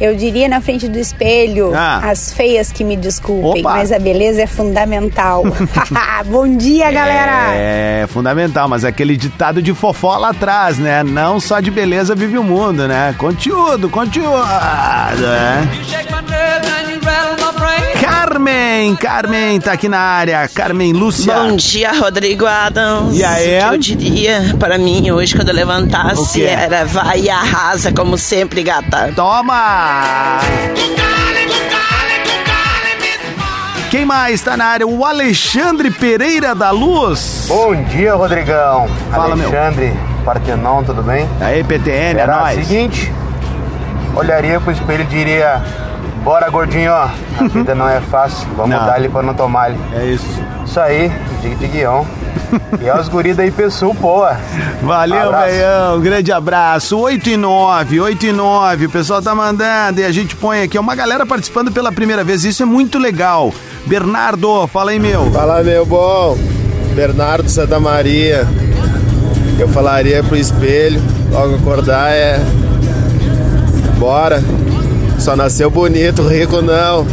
Eu 0.00 0.14
diria 0.16 0.48
na 0.48 0.60
frente 0.62 0.88
do 0.88 0.98
espelho, 0.98 1.72
Ah. 1.74 2.00
as 2.10 2.32
feias 2.32 2.72
que 2.72 2.82
me 2.82 2.96
desculpem, 2.96 3.60
Opa. 3.60 3.74
mas 3.74 3.92
a 3.92 3.98
beleza 3.98 4.40
é 4.42 4.46
fundamental. 4.46 5.44
Bom 6.26 6.56
dia, 6.56 6.90
galera! 6.90 7.54
É 7.54 8.06
fundamental, 8.08 8.66
mas 8.68 8.84
aquele 8.84 9.16
ditado 9.16 9.60
de 9.60 9.74
fofó 9.74 10.16
lá 10.16 10.30
atrás, 10.30 10.78
né? 10.78 11.02
Não 11.02 11.38
só 11.38 11.60
de 11.60 11.70
beleza 11.70 12.14
vive 12.14 12.38
o 12.38 12.42
mundo, 12.44 12.88
né? 12.88 13.14
Conteúdo, 13.18 13.88
conteúdo. 13.90 14.38
né? 15.18 15.68
Carmen, 18.00 18.96
Carmen 18.96 19.60
tá 19.60 19.72
aqui 19.72 19.88
na 19.88 19.98
área. 19.98 20.48
Carmen 20.48 20.92
Lúcia. 20.92 21.32
Bom 21.34 21.56
dia, 21.56 21.92
Rodrigo 21.92 22.46
Adams. 22.46 23.16
E 23.18 23.24
aí? 23.24 23.58
O 23.58 23.68
que 23.70 23.74
eu 23.74 23.78
diria 23.78 24.56
para 24.58 24.78
mim 24.78 25.10
hoje 25.10 25.34
quando 25.34 25.48
eu 25.48 25.54
levantasse 25.54 26.44
era 26.44 26.84
vai 26.84 27.20
e 27.22 27.30
arrasa 27.30 27.92
como 27.92 28.16
sempre, 28.16 28.62
gata. 28.62 29.12
Toma! 29.14 30.38
Quem 33.90 34.04
mais 34.04 34.40
tá 34.40 34.56
na 34.56 34.66
área? 34.66 34.86
O 34.86 35.04
Alexandre 35.04 35.90
Pereira 35.90 36.54
da 36.54 36.70
Luz. 36.70 37.46
Bom 37.48 37.74
dia, 37.84 38.14
Rodrigão. 38.14 38.88
Fala, 39.10 39.34
meu. 39.34 39.48
Alexandre, 39.48 39.92
Partenon, 40.24 40.84
tudo 40.84 41.02
bem? 41.02 41.28
Aí, 41.40 41.64
PTN, 41.64 42.18
é 42.18 42.20
Era 42.20 42.36
o 42.36 42.40
nóis. 42.40 42.66
seguinte, 42.66 43.12
olharia 44.14 44.60
pro 44.60 44.70
espelho 44.72 45.02
e 45.02 45.06
diria, 45.06 45.60
bora 46.22 46.48
gordinho, 46.50 46.92
ó, 46.92 47.08
a 47.40 47.48
vida 47.48 47.74
não 47.74 47.88
é 47.88 48.00
fácil, 48.00 48.46
vamos 48.56 48.76
Não. 48.76 48.86
dar 48.86 48.94
ali 48.94 49.08
pra 49.08 49.22
não 49.22 49.34
tomar 49.34 49.64
ali. 49.66 49.78
É 49.94 50.04
isso. 50.06 50.26
Isso 50.64 50.78
aí, 50.78 51.10
diga 51.42 51.56
de 51.56 51.66
guião. 51.66 52.06
e 52.80 52.86
é 52.86 52.94
os 52.98 53.08
guri 53.08 53.34
daí, 53.34 53.50
pessoal, 53.50 53.92
boa. 53.94 54.36
Valeu. 54.82 55.30
Um 55.96 56.00
grande 56.00 56.30
abraço. 56.30 56.96
8 56.98 57.30
e 57.30 57.36
9, 57.36 58.00
8 58.00 58.26
e 58.26 58.32
9. 58.32 58.86
O 58.86 58.90
pessoal 58.90 59.20
tá 59.20 59.34
mandando 59.34 60.00
e 60.00 60.04
a 60.04 60.12
gente 60.12 60.36
põe 60.36 60.62
aqui. 60.62 60.78
Uma 60.78 60.94
galera 60.94 61.26
participando 61.26 61.72
pela 61.72 61.90
primeira 61.90 62.22
vez. 62.22 62.44
Isso 62.44 62.62
é 62.62 62.66
muito 62.66 62.98
legal. 62.98 63.52
Bernardo, 63.86 64.66
fala 64.68 64.92
aí, 64.92 64.98
meu. 65.00 65.30
Fala, 65.32 65.62
meu 65.62 65.84
bom. 65.84 66.36
Bernardo 66.94 67.48
Santa 67.48 67.80
Maria. 67.80 68.46
eu 69.58 69.68
falaria 69.68 70.22
pro 70.22 70.36
espelho, 70.36 71.00
logo 71.32 71.56
acordar 71.56 72.10
é. 72.12 72.38
Bora. 73.98 74.40
Só 75.20 75.36
nasceu 75.36 75.70
bonito, 75.70 76.26
rico 76.26 76.60
não. 76.62 77.06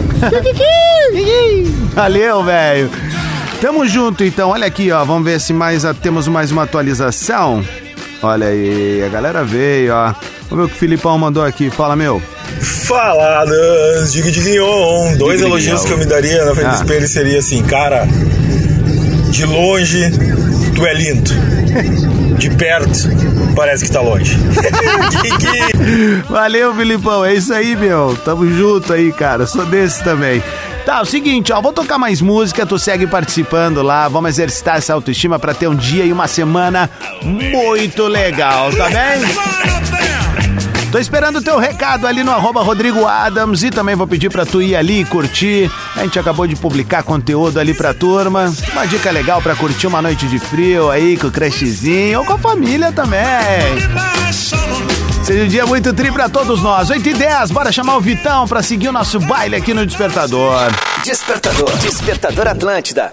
Valeu, 1.93 2.43
velho. 2.43 2.89
Tamo 3.61 3.87
junto 3.87 4.23
então. 4.23 4.49
Olha 4.49 4.65
aqui, 4.67 4.91
ó. 4.91 5.03
Vamos 5.03 5.25
ver 5.25 5.39
se 5.39 5.51
mais 5.53 5.83
temos 6.01 6.27
mais 6.27 6.51
uma 6.51 6.63
atualização. 6.63 7.63
Olha 8.21 8.47
aí, 8.47 9.03
a 9.05 9.09
galera 9.09 9.43
veio, 9.43 9.93
ó. 9.93 10.13
Vamos 10.49 10.57
ver 10.57 10.63
o 10.63 10.69
que 10.69 10.75
o 10.75 10.77
Filipão 10.77 11.17
mandou 11.17 11.43
aqui. 11.43 11.69
Fala, 11.69 11.95
meu. 11.95 12.21
Faladas, 12.61 14.13
diga 14.13 14.31
diguinhon. 14.31 15.17
Dois 15.17 15.37
Diga 15.39 15.49
elogios 15.49 15.83
que 15.83 15.91
eu 15.91 15.97
me 15.97 16.05
daria 16.05 16.45
na 16.45 16.55
frente 16.55 16.67
Ah. 16.67 16.71
do 16.71 16.75
espelho 16.83 17.07
seria 17.07 17.39
assim, 17.39 17.61
cara, 17.63 18.07
de 19.29 19.45
longe 19.45 20.09
tu 20.77 20.85
é 20.85 20.93
lindo. 20.93 21.31
De 22.37 22.51
perto, 22.51 22.91
parece 23.55 23.85
que 23.85 23.91
tá 23.91 23.99
longe. 23.99 24.37
Valeu, 26.29 26.73
Filipão. 26.75 27.25
É 27.25 27.33
isso 27.33 27.51
aí, 27.51 27.75
meu. 27.75 28.15
Tamo 28.23 28.47
junto 28.47 28.93
aí, 28.93 29.11
cara. 29.11 29.47
Sou 29.47 29.65
desse 29.65 30.03
também. 30.03 30.41
Tá, 30.85 31.01
o 31.01 31.05
seguinte, 31.05 31.51
ó, 31.51 31.59
vou 31.59 31.73
tocar 31.73 31.97
mais 31.97 32.21
música, 32.21 32.65
tu 32.65 32.79
segue 32.79 33.05
participando 33.05 33.81
lá, 33.81 34.07
vamos 34.07 34.29
exercitar 34.29 34.77
essa 34.77 34.93
autoestima 34.93 35.37
pra 35.37 35.53
ter 35.53 35.67
um 35.67 35.75
dia 35.75 36.05
e 36.05 36.13
uma 36.13 36.29
semana 36.29 36.89
muito 37.21 38.07
legal, 38.07 38.71
tá 38.71 38.87
bem? 38.87 39.96
Tô 40.91 40.97
esperando 40.97 41.37
o 41.37 41.41
teu 41.41 41.59
recado 41.59 42.07
ali 42.07 42.23
no 42.23 42.31
arroba 42.31 42.61
Rodrigo 42.61 43.05
Adams 43.05 43.61
e 43.61 43.69
também 43.69 43.95
vou 43.95 44.07
pedir 44.07 44.29
pra 44.29 44.45
tu 44.45 44.61
ir 44.61 44.75
ali 44.75 45.01
e 45.01 45.05
curtir. 45.05 45.69
A 45.95 46.03
gente 46.03 46.17
acabou 46.17 46.47
de 46.47 46.55
publicar 46.55 47.03
conteúdo 47.03 47.59
ali 47.59 47.73
pra 47.73 47.93
turma. 47.93 48.53
Uma 48.71 48.85
dica 48.85 49.11
legal 49.11 49.41
pra 49.41 49.55
curtir 49.55 49.87
uma 49.87 50.01
noite 50.01 50.27
de 50.27 50.39
frio 50.39 50.89
aí 50.89 51.17
com 51.17 51.27
o 51.27 51.31
crushzinho 51.31 52.19
ou 52.19 52.25
com 52.25 52.33
a 52.33 52.37
família 52.37 52.91
também. 52.91 53.19
Seja 55.23 55.43
um 55.43 55.47
dia 55.47 55.65
muito 55.65 55.93
tri 55.93 56.09
pra 56.09 56.29
todos 56.29 56.61
nós. 56.61 56.89
8 56.89 57.09
e 57.09 57.13
10, 57.13 57.51
bora 57.51 57.69
chamar 57.69 57.97
o 57.97 58.01
Vitão 58.01 58.47
pra 58.47 58.63
seguir 58.63 58.87
o 58.87 58.93
nosso 58.93 59.19
baile 59.19 59.57
aqui 59.57 59.73
no 59.73 59.85
Despertador. 59.85 60.71
Despertador. 61.03 61.77
Despertador 61.79 62.47
Atlântida. 62.47 63.11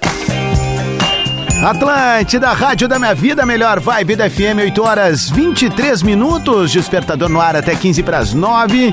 Atlântida, 1.64 2.52
Rádio 2.52 2.86
da 2.86 2.98
Minha 2.98 3.14
Vida, 3.14 3.46
melhor 3.46 3.80
vibe 3.80 4.16
da 4.16 4.28
FM, 4.28 4.60
8 4.60 4.82
horas 4.82 5.30
23 5.30 6.02
minutos. 6.02 6.70
Despertador 6.70 7.30
no 7.30 7.40
ar 7.40 7.56
até 7.56 7.74
15 7.74 8.02
para 8.02 8.18
as 8.18 8.34
9. 8.34 8.92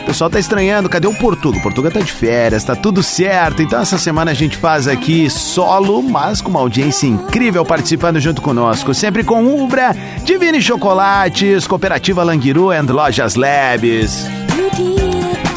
O 0.00 0.04
pessoal 0.06 0.30
tá 0.30 0.40
estranhando, 0.40 0.88
cadê 0.88 1.06
o 1.06 1.12
Portuga? 1.12 1.58
O 1.58 1.62
Portuga 1.62 1.90
tá 1.90 2.00
de 2.00 2.10
férias, 2.10 2.64
tá 2.64 2.74
tudo 2.74 3.02
certo. 3.02 3.60
Então 3.60 3.78
essa 3.78 3.98
semana 3.98 4.30
a 4.30 4.34
gente 4.34 4.56
faz 4.56 4.88
aqui 4.88 5.28
solo, 5.28 6.02
mas 6.02 6.40
com 6.40 6.48
uma 6.48 6.60
audiência 6.60 7.06
incrível 7.06 7.62
participando 7.62 8.18
junto 8.18 8.40
conosco. 8.40 8.94
Sempre 8.94 9.22
com 9.22 9.44
Ubra, 9.62 9.94
Divine 10.24 10.62
Chocolates, 10.62 11.66
Cooperativa 11.66 12.22
Languiru 12.22 12.70
and 12.70 12.86
Lojas 12.90 13.34
Labs. 13.34 14.24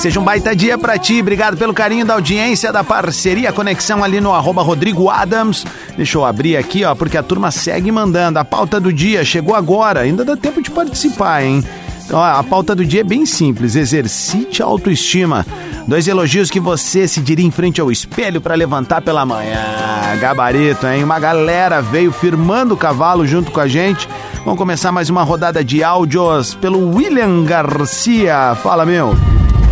Seja 0.01 0.19
um 0.19 0.23
baita 0.23 0.55
dia 0.55 0.79
pra 0.79 0.97
ti. 0.97 1.21
Obrigado 1.21 1.55
pelo 1.55 1.75
carinho 1.75 2.03
da 2.03 2.15
audiência, 2.15 2.73
da 2.73 2.83
parceria, 2.83 3.53
conexão 3.53 4.03
ali 4.03 4.19
no 4.19 4.33
arroba 4.33 4.63
Rodrigo 4.63 5.11
Adams. 5.11 5.63
Deixa 5.95 6.17
eu 6.17 6.25
abrir 6.25 6.57
aqui, 6.57 6.83
ó, 6.83 6.95
porque 6.95 7.19
a 7.19 7.21
turma 7.21 7.51
segue 7.51 7.91
mandando. 7.91 8.39
A 8.39 8.43
pauta 8.43 8.79
do 8.79 8.91
dia 8.91 9.23
chegou 9.23 9.53
agora, 9.53 9.99
ainda 9.99 10.25
dá 10.25 10.35
tempo 10.35 10.59
de 10.59 10.71
participar, 10.71 11.43
hein? 11.43 11.63
Então, 12.03 12.19
a 12.19 12.43
pauta 12.43 12.73
do 12.73 12.83
dia 12.83 13.01
é 13.01 13.03
bem 13.03 13.27
simples. 13.27 13.75
Exercite 13.75 14.63
a 14.63 14.65
autoestima. 14.65 15.45
Dois 15.87 16.07
elogios 16.07 16.49
que 16.49 16.59
você 16.59 17.07
se 17.07 17.21
diria 17.21 17.45
em 17.45 17.51
frente 17.51 17.79
ao 17.79 17.91
espelho 17.91 18.41
pra 18.41 18.55
levantar 18.55 19.03
pela 19.03 19.23
manhã. 19.23 20.17
Gabarito, 20.19 20.87
hein? 20.87 21.03
Uma 21.03 21.19
galera 21.19 21.79
veio 21.79 22.11
firmando 22.11 22.73
o 22.73 22.77
cavalo 22.77 23.27
junto 23.27 23.51
com 23.51 23.59
a 23.59 23.67
gente. 23.67 24.09
Vamos 24.43 24.57
começar 24.57 24.91
mais 24.91 25.11
uma 25.11 25.21
rodada 25.21 25.63
de 25.63 25.83
áudios 25.83 26.55
pelo 26.55 26.95
William 26.95 27.43
Garcia. 27.43 28.57
Fala, 28.63 28.83
meu. 28.83 29.15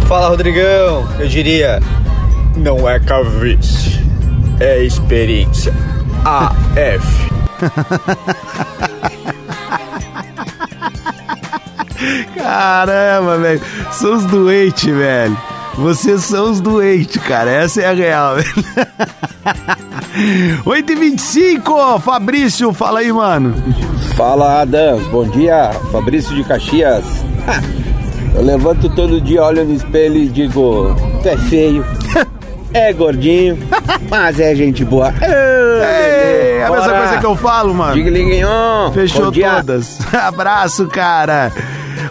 Fala, 0.10 0.30
Rodrigão. 0.30 1.08
Eu 1.20 1.28
diria, 1.28 1.80
não 2.58 2.90
é 2.90 3.00
cavice, 3.00 4.04
é 4.60 4.84
experiência. 4.84 5.72
AF. 6.26 7.30
Caramba, 12.36 13.38
velho. 13.38 13.62
São 13.92 14.16
os 14.16 14.26
doentes, 14.26 14.92
velho. 14.92 15.38
Vocês 15.76 16.24
são 16.24 16.54
os 16.54 16.60
doentes, 16.60 17.22
cara. 17.22 17.52
Essa 17.52 17.82
é 17.82 17.86
a 17.86 17.94
real, 17.94 18.34
velho. 18.42 18.48
8h25, 20.66 22.02
Fabrício, 22.02 22.74
fala 22.74 23.02
aí, 23.02 23.14
mano. 23.14 23.54
Fala 24.16 24.62
Adams, 24.62 25.06
bom 25.10 25.30
dia, 25.30 25.70
Fabrício 25.92 26.36
de 26.36 26.44
Caxias. 26.44 27.06
Eu 28.40 28.46
levanto 28.46 28.88
todo 28.92 29.20
dia, 29.20 29.44
olho 29.44 29.66
no 29.66 29.74
espelho 29.74 30.16
e 30.16 30.26
digo: 30.30 30.96
Tu 31.22 31.28
é 31.28 31.36
feio, 31.36 31.86
é 32.74 32.94
gordinho, 32.94 33.58
mas 34.10 34.40
é 34.40 34.56
gente 34.56 34.86
boa. 34.86 35.14
Ei, 35.22 36.60
é 36.60 36.66
a 36.66 36.72
mesma 36.72 36.94
coisa 36.94 37.18
que 37.18 37.26
eu 37.26 37.36
falo, 37.36 37.74
mano. 37.74 38.02
Diga. 38.02 38.10
Fechou 38.94 39.30
todas. 39.30 40.00
Abraço, 40.16 40.88
cara. 40.88 41.52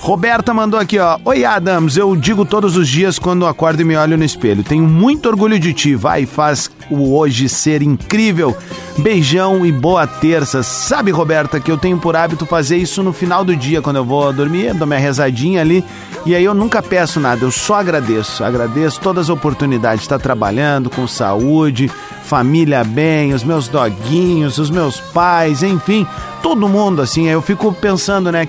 Roberta 0.00 0.54
mandou 0.54 0.78
aqui, 0.78 0.98
ó. 0.98 1.18
Oi, 1.24 1.44
Adams. 1.44 1.96
Eu 1.96 2.14
digo 2.16 2.44
todos 2.44 2.76
os 2.76 2.88
dias 2.88 3.18
quando 3.18 3.46
acordo 3.46 3.82
e 3.82 3.84
me 3.84 3.96
olho 3.96 4.16
no 4.16 4.24
espelho. 4.24 4.62
Tenho 4.62 4.84
muito 4.84 5.28
orgulho 5.28 5.58
de 5.58 5.72
ti. 5.72 5.94
Vai, 5.94 6.24
faz 6.24 6.70
o 6.90 7.16
hoje 7.16 7.48
ser 7.48 7.82
incrível. 7.82 8.56
Beijão 8.98 9.66
e 9.66 9.72
boa 9.72 10.06
terça. 10.06 10.62
Sabe, 10.62 11.10
Roberta, 11.10 11.60
que 11.60 11.70
eu 11.70 11.76
tenho 11.76 11.98
por 11.98 12.16
hábito 12.16 12.46
fazer 12.46 12.76
isso 12.76 13.02
no 13.02 13.12
final 13.12 13.44
do 13.44 13.54
dia, 13.54 13.82
quando 13.82 13.96
eu 13.96 14.04
vou 14.04 14.32
dormir, 14.32 14.74
dou 14.74 14.86
minha 14.86 14.98
rezadinha 14.98 15.60
ali. 15.60 15.84
E 16.24 16.34
aí 16.34 16.44
eu 16.44 16.54
nunca 16.54 16.82
peço 16.82 17.20
nada, 17.20 17.44
eu 17.44 17.50
só 17.50 17.76
agradeço. 17.76 18.42
Agradeço 18.42 19.00
todas 19.00 19.26
as 19.26 19.30
oportunidades 19.30 20.00
de 20.00 20.06
estar 20.06 20.18
trabalhando 20.18 20.90
com 20.90 21.06
saúde, 21.06 21.90
família 22.24 22.82
bem, 22.84 23.32
os 23.32 23.44
meus 23.44 23.68
doguinhos, 23.68 24.58
os 24.58 24.70
meus 24.70 25.00
pais, 25.00 25.62
enfim, 25.62 26.06
todo 26.42 26.68
mundo 26.68 27.02
assim. 27.02 27.28
Eu 27.28 27.40
fico 27.40 27.72
pensando, 27.72 28.32
né? 28.32 28.48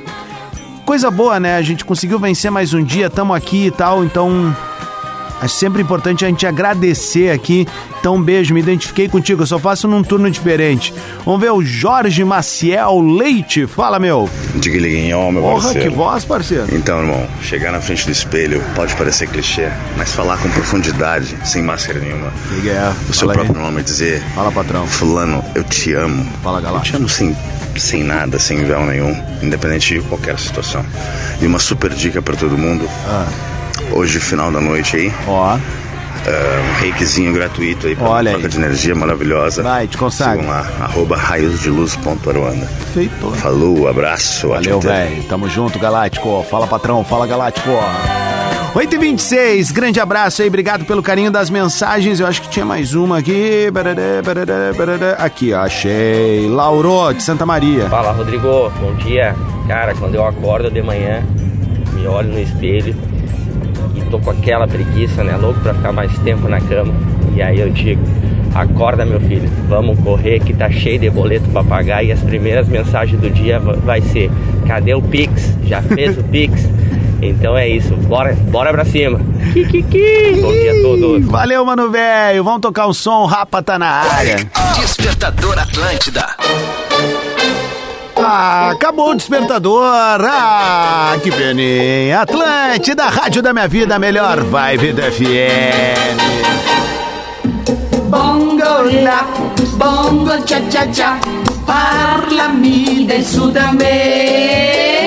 Coisa 0.90 1.12
boa, 1.12 1.40
né? 1.40 1.56
A 1.56 1.62
gente 1.62 1.86
conseguiu 1.86 2.18
vencer 2.18 2.50
mais 2.50 2.74
um 2.74 2.84
dia, 2.84 3.06
estamos 3.06 3.38
aqui 3.38 3.68
e 3.68 3.72
tal, 3.72 4.04
então 4.04 4.58
Acho 5.42 5.56
sempre 5.56 5.82
importante 5.82 6.26
a 6.26 6.28
gente 6.28 6.46
agradecer 6.46 7.32
aqui. 7.32 7.68
Então, 8.00 8.16
um 8.16 8.22
beijo, 8.22 8.54
me 8.54 8.60
identifiquei 8.60 9.08
contigo. 9.08 9.44
Eu 9.44 9.48
só 9.48 9.58
faço 9.60 9.88
num 9.88 10.04
turno 10.04 10.30
diferente. 10.30 10.94
Vamos 11.26 11.40
ver 11.42 11.52
o 11.52 11.64
Jorge 11.64 12.24
Maciel 12.24 13.00
Leite. 13.02 13.66
Fala, 13.68 14.00
meu. 14.00 14.30
Diga 14.56 14.78
liguinho, 14.80 15.32
meu 15.32 15.42
Porra, 15.42 15.62
parceiro. 15.64 15.90
que 15.90 15.96
voz, 15.96 16.26
parceiro. 16.26 16.68
Então, 16.72 17.00
irmão, 17.00 17.28
chegar 17.42 17.72
na 17.72 17.80
frente 17.82 18.06
do 18.06 18.12
espelho 18.12 18.62
pode 18.76 18.94
parecer 18.96 19.28
clichê, 19.30 19.70
mas 19.98 20.12
falar 20.14 20.38
com 20.38 20.50
profundidade, 20.50 21.36
sem 21.46 21.62
máscara 21.64 22.00
nenhuma. 22.00 22.32
Miguel, 22.52 22.94
o 23.10 23.14
seu 23.14 23.28
fala 23.28 23.34
aí. 23.42 23.46
próprio 23.46 23.66
nome 23.66 23.84
dizer. 23.84 24.22
Fala, 24.36 24.52
patrão. 24.52 24.86
Fulano, 24.88 25.44
eu 25.56 25.64
te 25.64 25.94
amo. 25.94 26.26
Fala, 26.44 26.60
galera. 26.62 26.80
Eu 26.80 26.84
te 26.90 26.96
amo 26.96 27.10
sem, 27.10 27.36
sem 27.78 28.04
nada, 28.04 28.40
sem 28.40 28.64
véu 28.66 28.86
nenhum, 28.86 29.16
independente 29.42 29.94
de 29.96 30.02
qualquer 30.02 30.38
situação. 30.38 30.86
E 31.42 31.46
uma 31.48 31.60
super 31.60 31.92
dica 31.92 32.22
pra 32.22 32.36
todo 32.36 32.58
mundo. 32.58 32.88
Ah. 33.08 33.26
Hoje, 33.92 34.20
final 34.20 34.52
da 34.52 34.60
noite 34.62 34.96
aí. 34.98 35.14
Ó. 35.28 35.56
um 35.56 36.80
reikizinho 36.82 37.34
gratuito 37.34 37.88
aí 37.88 37.96
pra 37.96 38.08
Olha 38.08 38.32
troca 38.32 38.46
aí. 38.48 38.52
de 38.52 38.58
energia 38.58 38.94
maravilhosa. 38.96 39.64
Vai, 39.64 39.88
te 39.88 39.98
consagra. 39.98 40.38
Sigam 40.42 40.50
lá, 40.50 40.68
arroba 40.82 41.16
raiosdeluz.aruanda. 41.18 42.66
Feito. 42.94 43.32
Falou, 43.32 43.88
abraço. 43.88 44.50
Valeu, 44.50 44.80
velho. 44.80 45.24
Tamo 45.24 45.50
junto, 45.50 45.80
Galáctico. 45.80 46.46
Fala, 46.50 46.68
patrão. 46.68 47.04
Fala, 47.04 47.26
Galáctico. 47.26 47.70
8h26, 48.74 49.74
grande 49.74 50.00
abraço 50.00 50.44
aí, 50.44 50.48
obrigado 50.48 50.86
pelo 50.86 51.02
carinho 51.02 51.32
das 51.32 51.50
mensagens. 51.50 52.20
Eu 52.20 52.28
acho 52.28 52.42
que 52.44 52.50
tinha 52.50 52.66
mais 52.66 52.94
uma 52.94 53.18
aqui. 53.18 53.68
Aqui, 55.18 55.54
ó, 55.54 55.62
achei. 55.62 56.48
Lauro, 56.48 57.12
de 57.14 57.24
Santa 57.24 57.46
Maria. 57.48 57.90
Fala, 57.90 58.12
Rodrigo. 58.12 58.72
Bom 58.80 58.94
dia. 58.96 59.36
Cara, 59.68 59.96
quando 59.96 60.14
eu 60.16 60.24
acordo 60.24 60.70
de 60.70 60.82
manhã, 60.84 61.24
me 61.94 62.06
olho 62.06 62.30
no 62.30 62.40
espelho 62.40 62.96
tô 64.10 64.20
com 64.20 64.32
aquela 64.32 64.68
preguiça, 64.68 65.24
né? 65.24 65.36
Louco 65.38 65.60
pra 65.62 65.74
ficar 65.74 65.92
mais 65.92 66.12
tempo 66.20 66.48
na 66.48 66.60
cama. 66.62 66.94
E 67.36 67.42
aí 67.42 67.60
eu 67.60 67.70
digo: 67.70 68.02
acorda, 68.56 69.06
meu 69.06 69.20
filho, 69.22 69.50
vamos 69.68 70.00
correr 70.00 70.40
que 70.40 70.54
tá 70.54 70.70
cheio 70.70 71.00
de 71.00 71.10
boleto 71.10 71.48
pra 71.50 71.64
pagar. 71.64 72.04
E 72.04 72.12
as 72.12 72.20
primeiras 72.20 72.68
mensagens 72.68 73.20
do 73.20 73.30
dia 73.30 73.60
va- 73.60 73.74
vai 73.74 74.02
ser: 74.02 74.30
cadê 74.68 74.94
o 74.94 75.02
Pix? 75.02 75.56
Já 75.64 75.82
fez 75.82 76.18
o 76.18 76.24
Pix? 76.24 76.68
Então 77.22 77.58
é 77.58 77.68
isso, 77.68 77.94
bora, 77.98 78.34
bora 78.50 78.72
pra 78.72 78.86
cima. 78.86 79.20
Kikiki. 79.52 80.40
Bom 80.42 80.54
dia 80.54 80.72
a 80.72 80.82
todos. 80.82 81.26
Valeu, 81.28 81.66
mano, 81.66 81.92
velho. 81.92 82.42
Vamos 82.46 82.62
tocar 82.62 82.88
um 82.88 82.94
som, 82.94 83.26
Rapa 83.26 83.62
tá 83.62 83.78
na 83.78 83.88
área. 83.90 84.38
Despertador 84.80 85.60
Atlântida. 85.60 86.26
Ah, 88.22 88.72
acabou 88.72 89.12
o 89.12 89.16
despertador. 89.16 89.86
Ah, 89.86 91.16
que 91.24 91.32
peninha. 91.32 92.22
Atlântida, 92.22 93.06
Rádio 93.06 93.42
da 93.42 93.54
Minha 93.54 93.68
Vida, 93.68 93.98
melhor 93.98 94.42
vibe 94.44 94.94
da 94.94 95.12
FM. 95.12 96.20
Bongo 98.10 98.84
la, 99.04 99.24
Bongo 99.78 100.44
cha 100.46 100.60
cha 100.70 100.92
cha, 100.92 101.20
parlami 101.66 103.06
del 103.06 103.24
Sud 103.24 103.58
América. 103.58 105.00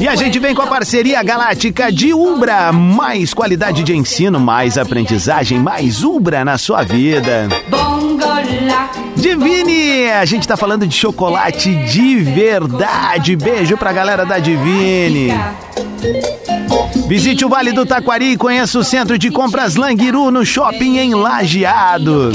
E 0.00 0.06
a 0.06 0.14
gente 0.14 0.38
vem 0.38 0.54
com 0.54 0.60
a 0.62 0.66
parceria 0.66 1.22
galáctica 1.22 1.90
de 1.90 2.12
Umbra. 2.12 2.70
Mais 2.72 3.32
qualidade 3.32 3.82
de 3.82 3.96
ensino, 3.96 4.38
mais 4.38 4.76
aprendizagem, 4.76 5.58
mais 5.58 6.04
Umbra 6.04 6.44
na 6.44 6.58
sua 6.58 6.82
vida. 6.82 7.48
Divine! 9.16 10.10
A 10.12 10.24
gente 10.24 10.46
tá 10.46 10.56
falando 10.56 10.86
de 10.86 10.94
chocolate 10.94 11.74
de 11.86 12.16
verdade. 12.18 13.36
Beijo 13.36 13.76
pra 13.76 13.92
galera 13.92 14.24
da 14.24 14.38
Divine. 14.38 15.32
Visite 17.08 17.44
o 17.44 17.48
Vale 17.48 17.72
do 17.72 17.86
Taquari 17.86 18.32
e 18.32 18.36
conheça 18.36 18.78
o 18.78 18.84
Centro 18.84 19.18
de 19.18 19.30
Compras 19.30 19.76
Languiru 19.76 20.30
no 20.30 20.44
shopping 20.44 20.98
em 20.98 21.14
Lajeado. 21.14 22.32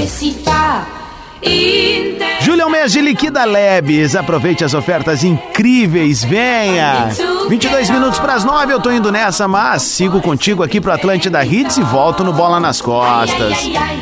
Julho 2.41 2.61
é 2.61 2.65
o 2.65 2.69
mês 2.69 2.91
de 2.91 3.01
Liquida 3.01 3.43
Lebes. 3.45 4.15
Aproveite 4.15 4.63
as 4.63 4.73
ofertas 4.73 5.23
incríveis. 5.23 6.23
Venha! 6.23 7.09
22 7.47 7.89
minutos 7.89 8.19
para 8.19 8.33
as 8.33 8.43
9. 8.43 8.73
Eu 8.73 8.79
tô 8.79 8.91
indo 8.91 9.11
nessa, 9.11 9.47
mas 9.47 9.81
sigo 9.83 10.21
contigo 10.21 10.63
aqui 10.63 10.79
pro 10.79 10.91
Atlântida 10.91 11.43
Hits 11.45 11.77
e 11.77 11.81
volto 11.81 12.23
no 12.23 12.33
Bola 12.33 12.59
nas 12.59 12.81
Costas. 12.81 13.57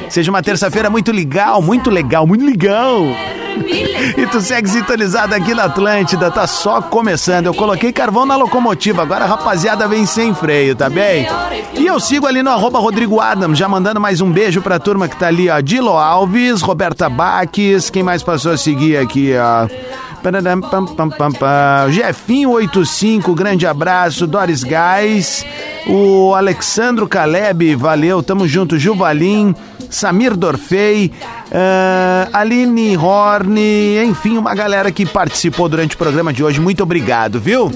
Seja 0.10 0.32
uma 0.32 0.42
terça-feira 0.42 0.90
muito 0.90 1.12
legal, 1.12 1.62
muito 1.62 1.90
legal, 1.90 2.26
muito 2.26 2.46
legal. 2.46 3.04
E 4.18 4.26
tu 4.28 4.40
segue 4.40 4.70
sintonizado 4.70 5.36
aqui 5.36 5.54
na 5.54 5.66
Atlântida, 5.66 6.32
tá 6.32 6.48
só 6.48 6.82
começando. 6.82 7.48
Eu 7.48 7.54
coloquei 7.54 7.92
carvão 7.92 8.26
na 8.26 8.36
locomotiva, 8.36 9.02
agora 9.02 9.26
a 9.26 9.28
rapaziada 9.28 9.88
vem 9.88 10.06
sem 10.06 10.34
freio, 10.34 10.76
tá 10.76 10.90
bem? 10.90 11.28
E 11.74 11.86
eu 11.86 12.00
sigo 12.00 12.26
ali 12.28 12.42
no 12.42 12.50
arroba 12.50 12.80
Rodrigo 12.80 13.20
Adams, 13.20 13.58
já 13.58 13.68
mandando 13.68 14.00
mais 14.00 14.22
um 14.22 14.32
beijo 14.32 14.62
pra 14.62 14.80
turma 14.80 15.08
que 15.08 15.18
tá 15.18 15.28
ali, 15.28 15.50
ó. 15.50 15.60
Dilo 15.60 15.98
Alves, 15.98 16.62
Roberta 16.62 17.10
Baques, 17.10 17.90
quem 17.90 18.04
mais 18.04 18.24
passou 18.24 18.54
a 18.54 18.58
seguir 18.58 18.98
aqui, 18.98 19.34
ó? 19.36 19.68
Pam, 20.22 20.86
pam, 20.86 21.10
pam, 21.10 21.32
pam. 21.32 21.90
Jefinho85, 21.90 23.34
grande 23.34 23.66
abraço. 23.66 24.28
Doris 24.28 24.64
Gás, 24.64 25.46
o 25.88 26.34
Alexandro 26.36 27.08
Caleb, 27.08 27.76
valeu, 27.76 28.22
tamo 28.22 28.48
junto. 28.48 28.78
Juvalim, 28.78 29.56
Samir 29.90 30.36
Dorfei, 30.36 31.12
uh, 31.48 32.30
Aline 32.32 32.98
Horn, 32.98 33.60
enfim, 34.04 34.38
uma 34.38 34.54
galera 34.54 34.92
que 34.92 35.06
participou 35.06 35.68
durante 35.68 35.96
o 35.96 35.98
programa 35.98 36.32
de 36.32 36.44
hoje. 36.44 36.60
Muito 36.60 36.84
obrigado, 36.84 37.40
viu? 37.40 37.72